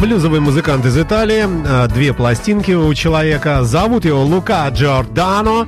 Блюзовый 0.00 0.40
музыкант 0.40 0.84
из 0.86 0.98
Италии. 0.98 1.44
А, 1.66 1.86
две 1.86 2.12
пластинки 2.12 2.72
у 2.72 2.92
человека. 2.94 3.62
Зовут 3.64 4.04
его 4.04 4.22
Лука 4.22 4.68
Джордано. 4.68 5.66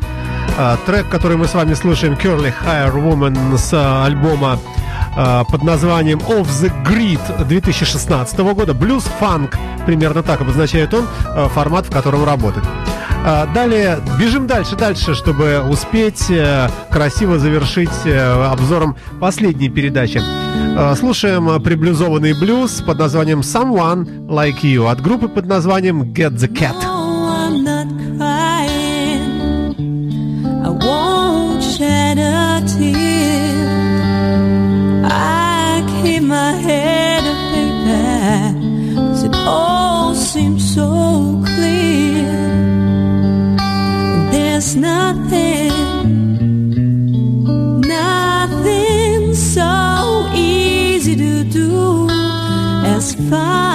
А, 0.59 0.77
трек, 0.85 1.09
который 1.09 1.37
мы 1.37 1.47
с 1.47 1.55
вами 1.55 1.75
слушаем, 1.75 2.15
Curly 2.15 2.53
Hair 2.65 2.95
Woman 2.95 3.57
с 3.57 3.71
а, 3.73 4.05
альбома 4.05 4.59
под 5.51 5.63
названием 5.63 6.19
Off 6.19 6.47
the 6.49 6.71
Grid 6.85 7.47
2016 7.47 8.39
года. 8.39 8.75
Блюз-фанк, 8.75 9.57
примерно 9.87 10.23
так 10.23 10.43
обозначает 10.43 10.93
он, 10.93 11.07
формат, 11.55 11.87
в 11.87 11.91
котором 11.91 12.23
работает. 12.23 12.67
Далее, 13.55 13.99
бежим 14.21 14.47
дальше, 14.47 14.77
дальше, 14.77 15.15
чтобы 15.15 15.61
успеть 15.61 16.31
э, 16.31 16.69
красиво 16.91 17.39
завершить 17.39 18.05
э, 18.05 18.45
обзором 18.45 18.95
последней 19.19 19.71
передачи. 19.71 20.21
А, 20.79 20.95
слушаем 20.95 21.49
а, 21.49 21.59
приблюзованный 21.59 22.39
блюз 22.39 22.83
под 22.83 22.99
названием 22.99 23.41
«Someone 23.41 24.27
Like 24.27 24.61
You» 24.61 24.91
от 24.91 25.01
группы 25.01 25.27
под 25.27 25.47
названием 25.47 26.03
«Get 26.13 26.33
the 26.33 26.53
Cat». 26.53 26.96
find 53.31 53.66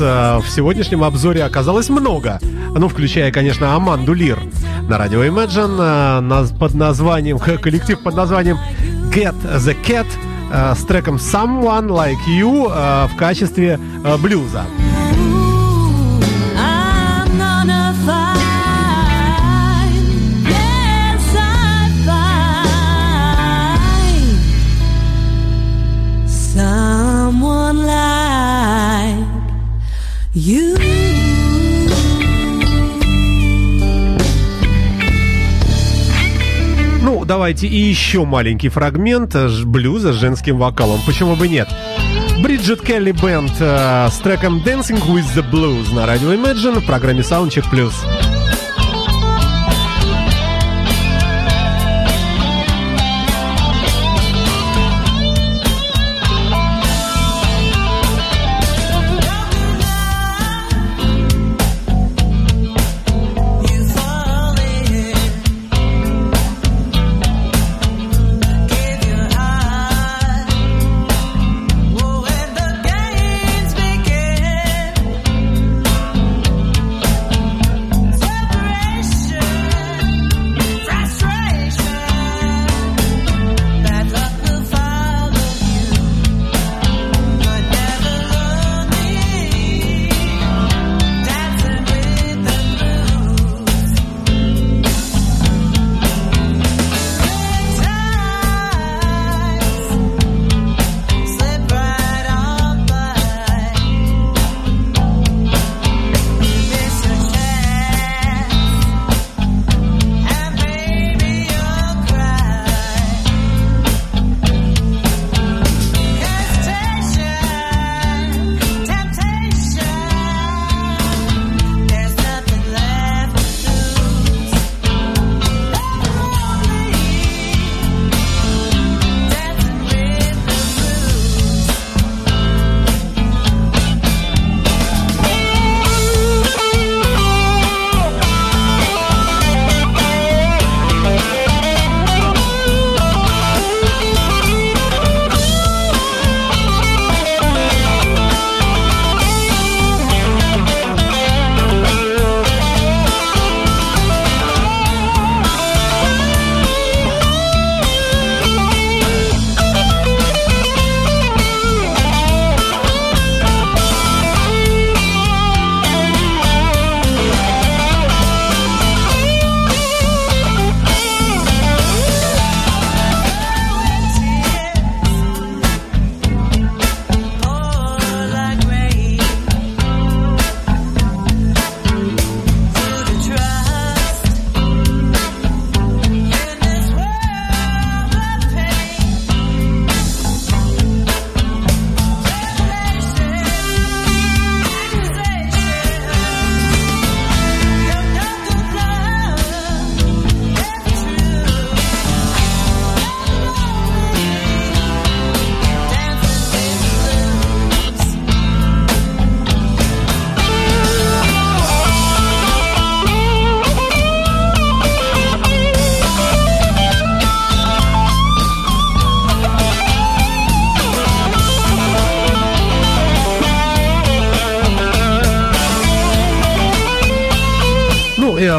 э, 0.00 0.38
в 0.38 0.48
сегодняшнем 0.48 1.04
обзоре 1.04 1.44
оказалось 1.44 1.88
много. 1.88 2.38
Ну, 2.74 2.88
включая, 2.88 3.30
конечно, 3.32 3.74
Аманду 3.74 4.12
Лир 4.12 4.38
на 4.88 4.98
радио 4.98 5.24
Imagine 5.24 6.50
э, 6.52 6.58
под 6.58 6.74
названием, 6.74 7.38
коллектив 7.62 8.02
под 8.02 8.14
названием 8.14 8.58
Get 9.12 9.34
the 9.42 9.76
Cat 9.84 10.06
э, 10.52 10.74
с 10.74 10.84
треком 10.84 11.16
Someone 11.16 11.88
Like 11.88 12.26
You 12.28 13.08
в 13.08 13.16
качестве 13.16 13.78
блюза. 14.20 14.64
Ну, 37.02 37.24
давайте 37.24 37.66
и 37.66 37.76
еще 37.76 38.24
маленький 38.24 38.68
фрагмент 38.68 39.34
э, 39.34 39.48
блюза 39.64 40.12
с 40.12 40.16
женским 40.16 40.58
вокалом. 40.58 41.00
Почему 41.06 41.34
бы 41.34 41.48
нет? 41.48 41.68
Бриджит 42.40 42.82
Келли 42.82 43.10
Бенд 43.10 43.52
э, 43.58 44.08
с 44.10 44.18
треком 44.18 44.58
Dancing 44.64 45.04
with 45.08 45.26
the 45.34 45.44
Blues 45.50 45.92
на 45.92 46.06
радио 46.06 46.32
Imagine 46.32 46.80
в 46.80 46.86
программе 46.86 47.22
Soundcheck 47.22 47.64
Plus. 47.72 47.94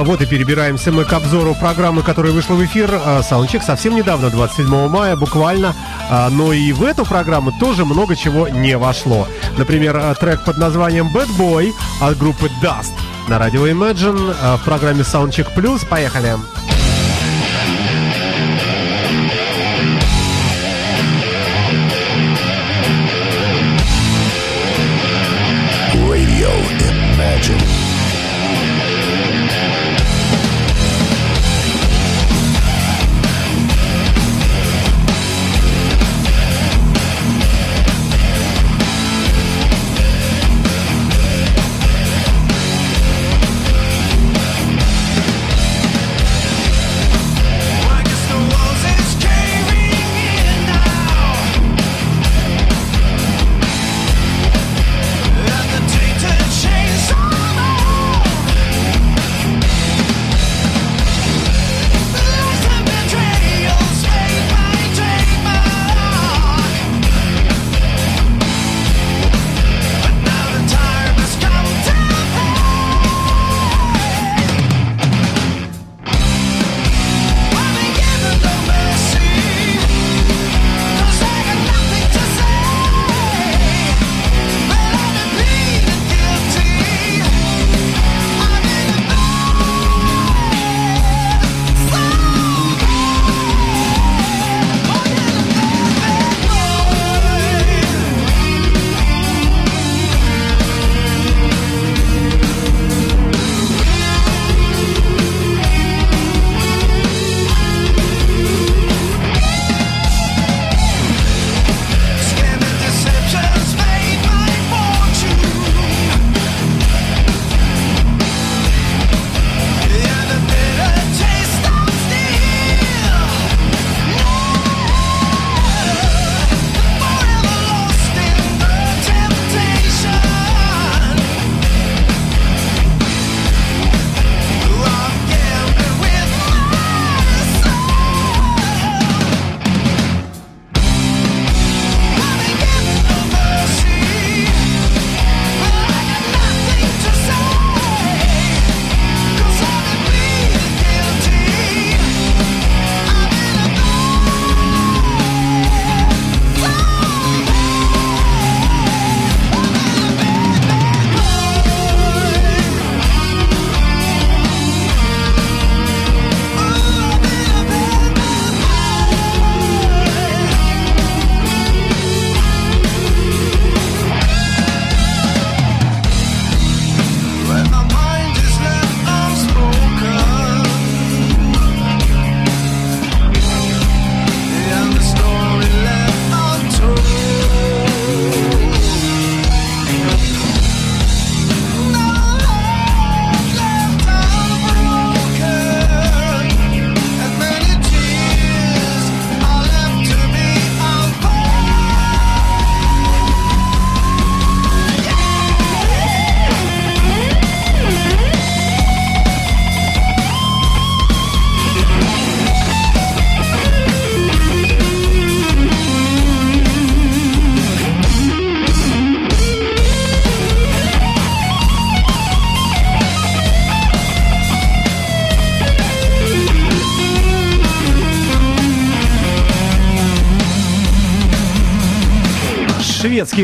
Вот 0.10 0.22
и 0.24 0.26
перебираемся 0.26 0.92
мы 0.92 1.06
к 1.06 1.14
обзору 1.14 1.54
программы, 1.54 2.02
которая 2.02 2.32
вышла 2.32 2.56
в 2.56 2.66
эфир. 2.66 2.90
а, 2.92 3.20
Soundcheck 3.20 3.62
совсем 3.62 3.96
недавно, 3.96 4.32
27 4.32 4.88
мая, 4.88 5.16
буквально. 5.16 5.76
А, 6.10 6.32
Но 6.32 6.52
и 6.52 6.72
в 6.72 6.84
эту 6.84 7.06
программу 7.06 7.52
тоже 7.60 7.86
много 7.86 8.16
чего 8.16 8.48
не 8.48 8.76
вошло. 8.76 9.28
Например, 9.56 9.96
а, 9.96 10.16
трек 10.16 10.44
под 10.44 10.58
названием 10.58 11.16
Bad 11.16 11.30
Boy 11.38 11.76
от 12.02 12.18
группы 12.18 12.50
Dust 12.60 12.94
на 13.28 13.38
радио 13.38 13.68
Imagine 13.68 14.58
в 14.58 14.64
программе 14.64 15.02
Soundcheck 15.02 15.54
Plus. 15.56 15.86
Поехали! 15.88 16.34
Radio 16.34 16.59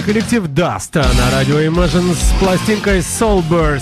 коллектив 0.06 0.44
Dust 0.44 0.95
на 0.95 1.32
радио 1.32 1.60
Imagine 1.61 2.14
с 2.14 2.40
пластинкой 2.40 2.99
Soulburst. 2.99 3.82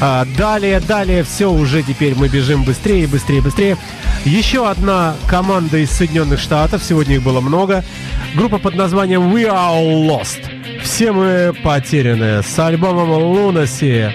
А, 0.00 0.26
далее, 0.36 0.78
далее, 0.80 1.24
все 1.24 1.50
уже 1.50 1.82
теперь 1.82 2.14
мы 2.14 2.28
бежим 2.28 2.64
быстрее, 2.64 3.06
быстрее, 3.06 3.40
быстрее. 3.40 3.78
Еще 4.26 4.68
одна 4.68 5.14
команда 5.26 5.78
из 5.78 5.90
Соединенных 5.90 6.38
Штатов, 6.38 6.82
сегодня 6.84 7.14
их 7.14 7.22
было 7.22 7.40
много. 7.40 7.82
Группа 8.34 8.58
под 8.58 8.74
названием 8.74 9.34
We 9.34 9.44
Are 9.44 9.72
All 9.72 10.06
Lost. 10.06 10.82
Все 10.82 11.12
мы 11.12 11.54
потеряны. 11.62 12.42
С 12.42 12.58
альбомом 12.58 13.10
Lunacy 13.10 14.12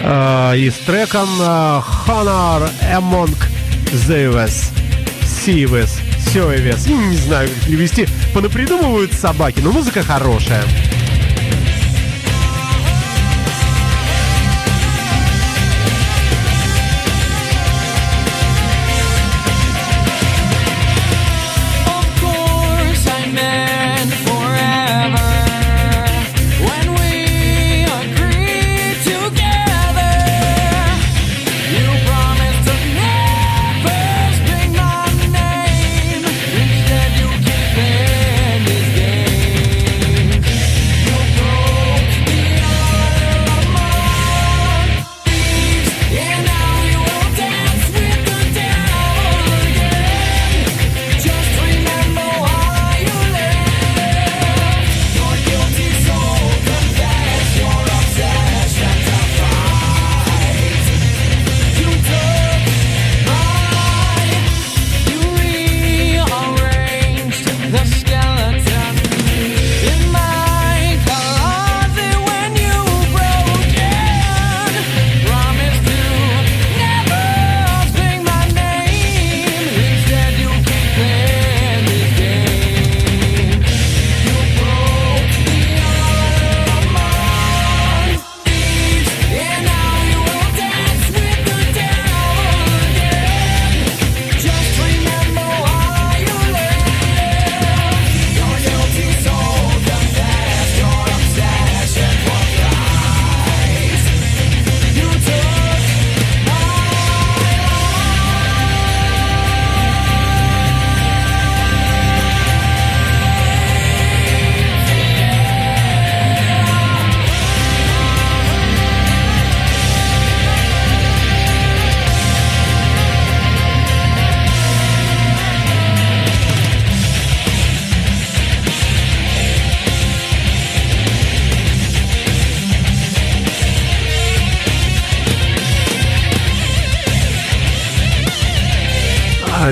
э, 0.00 0.58
и 0.58 0.70
с 0.70 0.74
треком 0.86 1.28
э, 1.40 1.80
Honor 2.06 2.70
Among 2.92 3.34
Zeves. 4.06 4.70
Сивес. 5.44 5.98
Севес. 6.32 6.86
Не 6.86 7.16
знаю, 7.16 7.48
как 7.48 7.66
перевести. 7.66 8.06
Понапридумывают 8.34 9.12
собаки, 9.12 9.60
но 9.60 9.72
музыка 9.72 10.02
хорошая. 10.02 10.62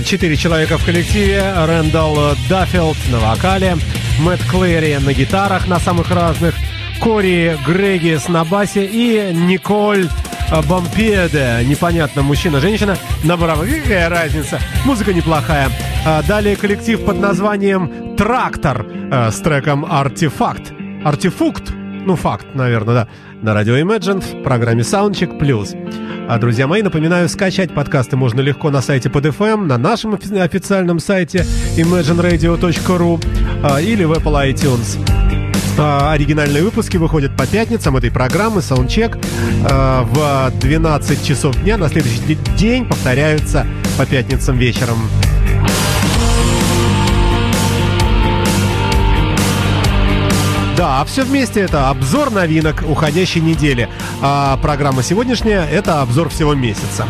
Четыре 0.04 0.36
человека 0.36 0.78
в 0.78 0.84
коллективе. 0.84 1.52
Рэндалл 1.56 2.36
Даффилд 2.48 2.96
на 3.10 3.18
вокале, 3.18 3.76
Мэтт 4.20 4.44
Клэри 4.50 4.98
на 4.98 5.12
гитарах 5.12 5.66
на 5.66 5.78
самых 5.78 6.10
разных, 6.10 6.54
Кори 7.00 7.56
Грегис 7.66 8.28
на 8.28 8.44
басе 8.44 8.84
и 8.84 9.32
Николь 9.34 10.08
Бомпеде, 10.68 11.62
непонятно, 11.64 12.22
мужчина-женщина, 12.22 12.96
на 13.24 13.36
барабанах. 13.36 13.82
Какая 13.82 14.08
разница? 14.08 14.60
Музыка 14.84 15.12
неплохая. 15.12 15.70
А, 16.04 16.22
Далее 16.22 16.56
коллектив 16.56 17.04
под 17.04 17.18
названием 17.18 18.16
Трактор 18.16 18.86
э, 18.86 19.30
с 19.30 19.40
треком 19.40 19.84
Артефакт. 19.84 20.72
Артефукт. 21.04 21.72
Ну, 22.06 22.14
факт, 22.16 22.46
наверное, 22.54 22.94
да. 22.94 23.08
На 23.42 23.54
радио 23.54 23.76
Imagine 23.76 24.20
в 24.20 24.42
программе 24.42 24.82
Soundcheck 24.82 25.38
Plus. 25.38 25.74
А, 26.28 26.38
друзья 26.38 26.66
мои, 26.66 26.82
напоминаю, 26.82 27.28
скачать 27.28 27.72
подкасты 27.72 28.16
можно 28.16 28.40
легко 28.40 28.70
на 28.70 28.82
сайте 28.82 29.08
PodFM, 29.08 29.64
на 29.66 29.78
нашем 29.78 30.14
офи- 30.14 30.36
официальном 30.38 30.98
сайте 30.98 31.46
imagineradio.ru 31.76 33.24
а, 33.62 33.80
или 33.80 34.02
в 34.04 34.12
Apple 34.12 34.52
iTunes. 34.52 34.98
А, 35.78 36.12
Оригинальные 36.12 36.64
выпуски 36.64 36.96
выходят 36.96 37.36
по 37.36 37.46
пятницам 37.46 37.96
этой 37.96 38.10
программы 38.10 38.58
Soundcheck 38.60 39.24
а, 39.70 40.02
в 40.02 40.58
12 40.60 41.24
часов 41.24 41.54
дня. 41.62 41.76
На 41.76 41.88
следующий 41.88 42.36
день 42.56 42.86
повторяются 42.86 43.64
по 43.96 44.04
пятницам 44.04 44.58
вечером. 44.58 44.98
Да, 50.76 51.00
а 51.00 51.04
все 51.06 51.24
вместе 51.24 51.60
это 51.60 51.88
обзор 51.88 52.30
новинок 52.30 52.84
уходящей 52.86 53.40
недели. 53.40 53.88
А 54.20 54.58
программа 54.58 55.02
сегодняшняя– 55.02 55.66
это 55.70 56.02
обзор 56.02 56.28
всего 56.28 56.54
месяца. 56.54 57.06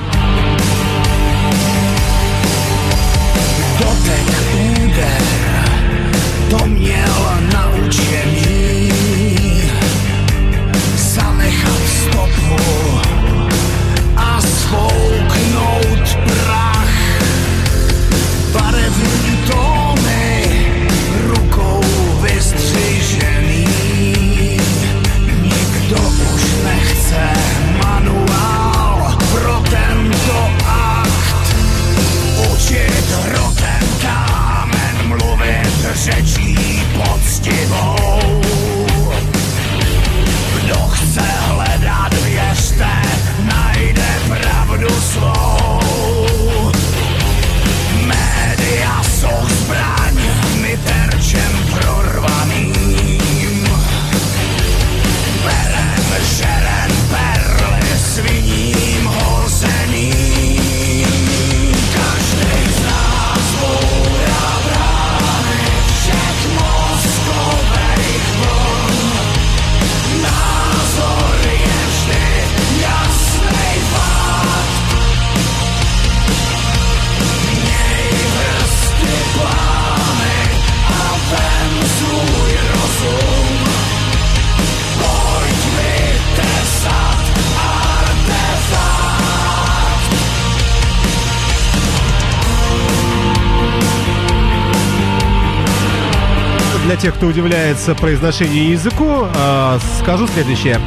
Кто 97.17 97.29
удивляется 97.29 97.95
произношению 97.95 98.73
языку, 98.73 99.27
э, 99.35 99.79
скажу 100.03 100.27
следующее. 100.29 100.79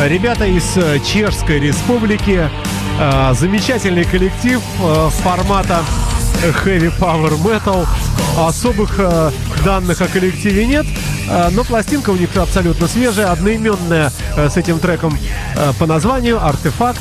Ребята 0.00 0.46
из 0.46 0.76
э, 0.76 0.98
Чешской 1.00 1.60
Республики, 1.60 2.48
э, 2.98 3.34
замечательный 3.34 4.04
коллектив 4.04 4.62
э, 4.80 5.10
формата 5.22 5.84
Heavy 6.64 6.90
Power 6.98 7.38
Metal. 7.42 7.86
Особых 8.38 8.94
э, 8.98 9.30
данных 9.62 10.00
о 10.00 10.06
коллективе 10.06 10.66
нет, 10.66 10.86
но 11.52 11.62
пластинка 11.64 12.10
у 12.10 12.16
них 12.16 12.34
абсолютно 12.36 12.88
свежая, 12.88 13.30
одноименная 13.30 14.10
э, 14.36 14.48
с 14.48 14.56
этим 14.56 14.78
треком 14.78 15.16
по 15.78 15.86
названию 15.86 16.44
«Артефакт». 16.44 17.00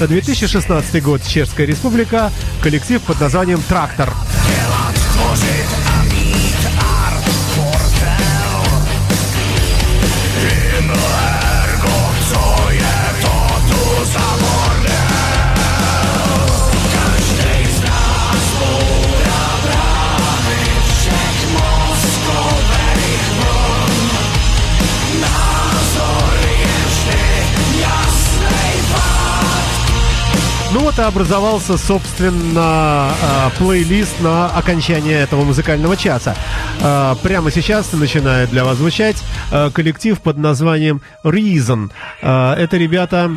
2016 0.00 1.02
год, 1.02 1.20
Чешская 1.26 1.66
Республика, 1.66 2.30
коллектив 2.62 3.02
под 3.02 3.20
названием 3.20 3.60
«Трактор». 3.68 4.08
Ну 5.16 5.89
и 30.98 31.02
образовался, 31.02 31.76
собственно, 31.76 33.12
э, 33.22 33.50
плейлист 33.58 34.20
на 34.20 34.46
окончание 34.46 35.20
этого 35.20 35.44
музыкального 35.44 35.96
часа. 35.96 36.34
Э, 36.80 37.14
Прямо 37.22 37.50
сейчас 37.50 37.92
начинает 37.92 38.50
для 38.50 38.64
вас 38.64 38.78
звучать 38.78 39.16
э, 39.52 39.70
коллектив 39.72 40.20
под 40.20 40.38
названием 40.38 41.00
Reason. 41.24 41.90
Это 42.22 42.76
ребята 42.76 43.30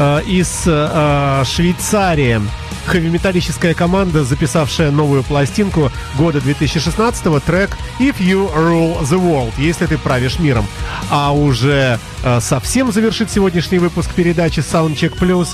э, 0.00 0.22
из 0.26 0.62
э, 0.66 1.44
Швейцарии. 1.44 2.40
Хэви-металлическая 2.86 3.74
команда, 3.74 4.24
записавшая 4.24 4.90
новую 4.90 5.22
пластинку 5.22 5.92
года 6.16 6.40
2016 6.40 7.44
трек 7.44 7.70
«If 8.00 8.16
You 8.18 8.52
Rule 8.52 9.02
the 9.02 9.18
World», 9.20 9.52
если 9.58 9.86
ты 9.86 9.98
правишь 9.98 10.38
миром. 10.38 10.66
А 11.10 11.32
уже 11.32 12.00
э, 12.24 12.40
совсем 12.40 12.90
завершит 12.90 13.30
сегодняшний 13.30 13.78
выпуск 13.78 14.10
передачи 14.14 14.60
Soundcheck 14.60 15.18
Plus 15.18 15.48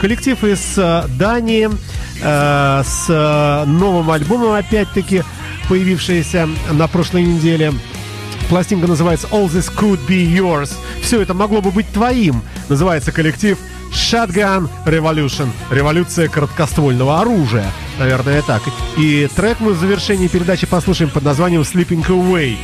коллектив 0.00 0.42
из 0.42 0.74
Дании 1.16 1.70
с 2.22 3.08
новым 3.66 4.10
альбомом, 4.10 4.52
опять-таки, 4.52 5.22
появившийся 5.68 6.48
на 6.70 6.86
прошлой 6.86 7.22
неделе. 7.22 7.72
Пластинка 8.50 8.88
называется 8.88 9.28
All 9.28 9.46
This 9.46 9.72
Could 9.74 10.00
Be 10.08 10.26
Yours. 10.26 10.72
Все 11.02 11.22
это 11.22 11.34
могло 11.34 11.60
бы 11.60 11.70
быть 11.70 11.90
твоим. 11.92 12.42
Называется 12.68 13.12
коллектив 13.12 13.56
Shotgun 13.90 14.68
Revolution. 14.86 15.50
Революция 15.70 16.28
короткоствольного 16.28 17.20
оружия. 17.20 17.70
Наверное, 17.98 18.42
так. 18.42 18.62
И 18.96 19.28
трек 19.34 19.60
мы 19.60 19.72
в 19.72 19.78
завершении 19.78 20.28
передачи 20.28 20.66
послушаем 20.66 21.10
под 21.10 21.24
названием 21.24 21.62
Sleeping 21.62 22.06
Away. 22.06 22.56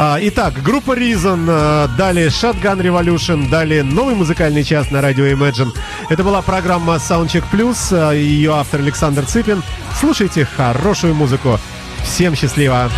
А, 0.00 0.18
итак, 0.20 0.54
группа 0.62 0.96
Reason, 0.96 1.46
а, 1.48 1.88
далее 1.96 2.28
Shotgun 2.28 2.80
Revolution, 2.80 3.48
далее 3.48 3.82
новый 3.82 4.14
музыкальный 4.14 4.62
час 4.62 4.90
на 4.92 5.00
радио 5.00 5.26
Imagine. 5.26 5.72
Это 6.08 6.22
была 6.22 6.40
программа 6.40 6.94
Soundcheck 6.94 7.44
Plus, 7.52 7.76
а, 7.90 8.12
ее 8.12 8.54
автор 8.54 8.80
Александр 8.80 9.26
Цыпин. 9.26 9.62
Слушайте 9.98 10.44
хорошую 10.44 11.14
музыку. 11.14 11.58
Всем 12.04 12.36
счастливо! 12.36 12.88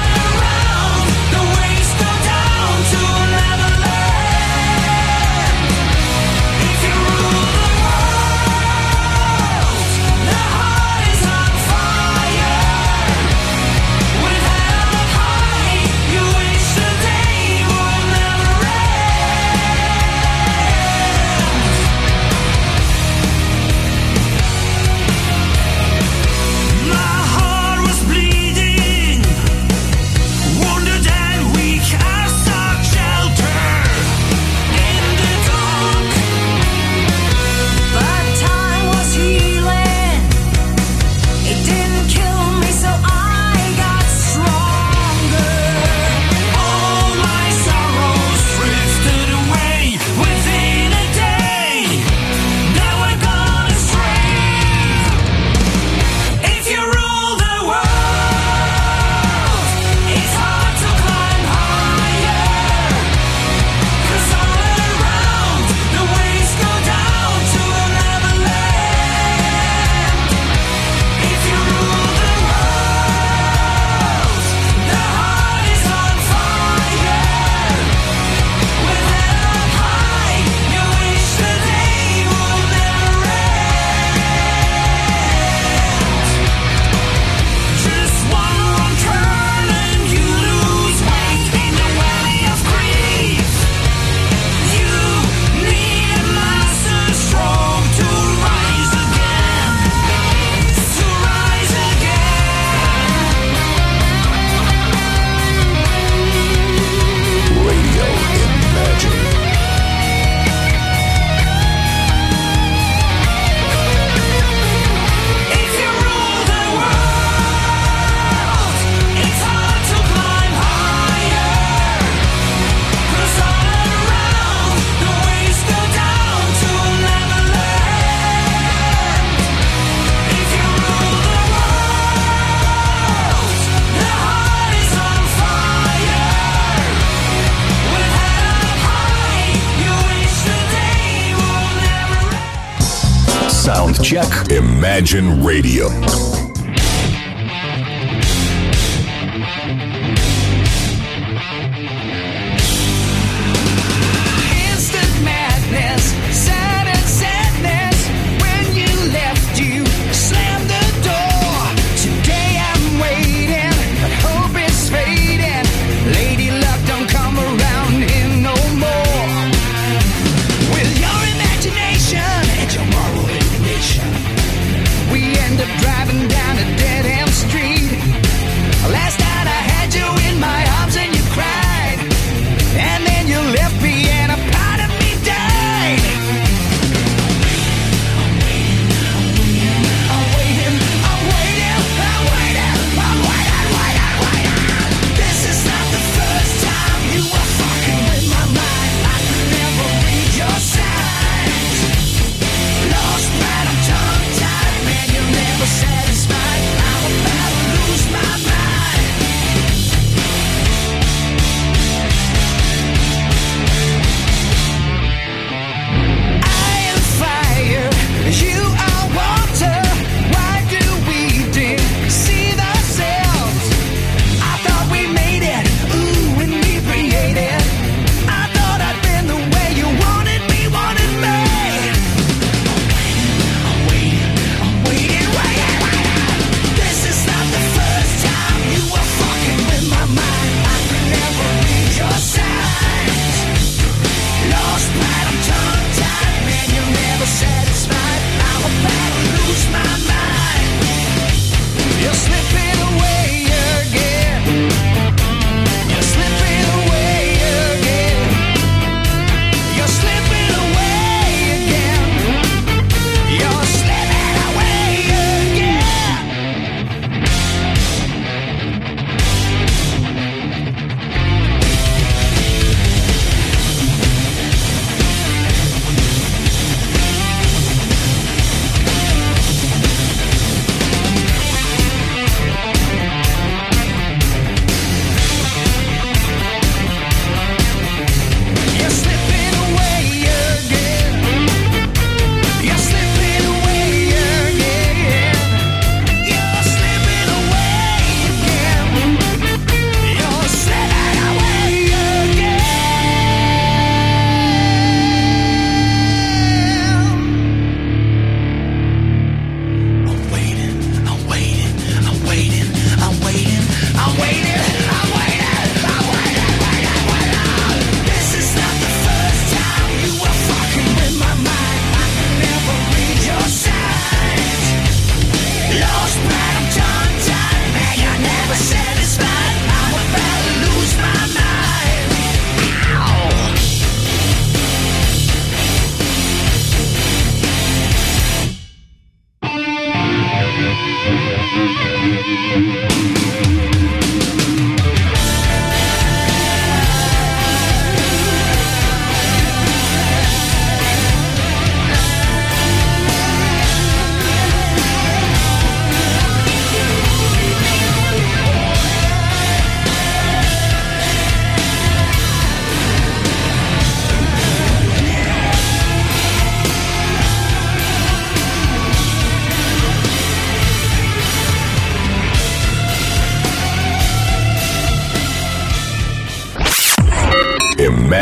Imagine 145.01 145.43
Radio. 145.43 145.80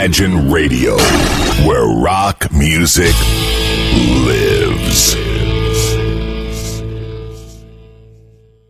Imagine 0.08 0.50
Radio, 0.50 0.96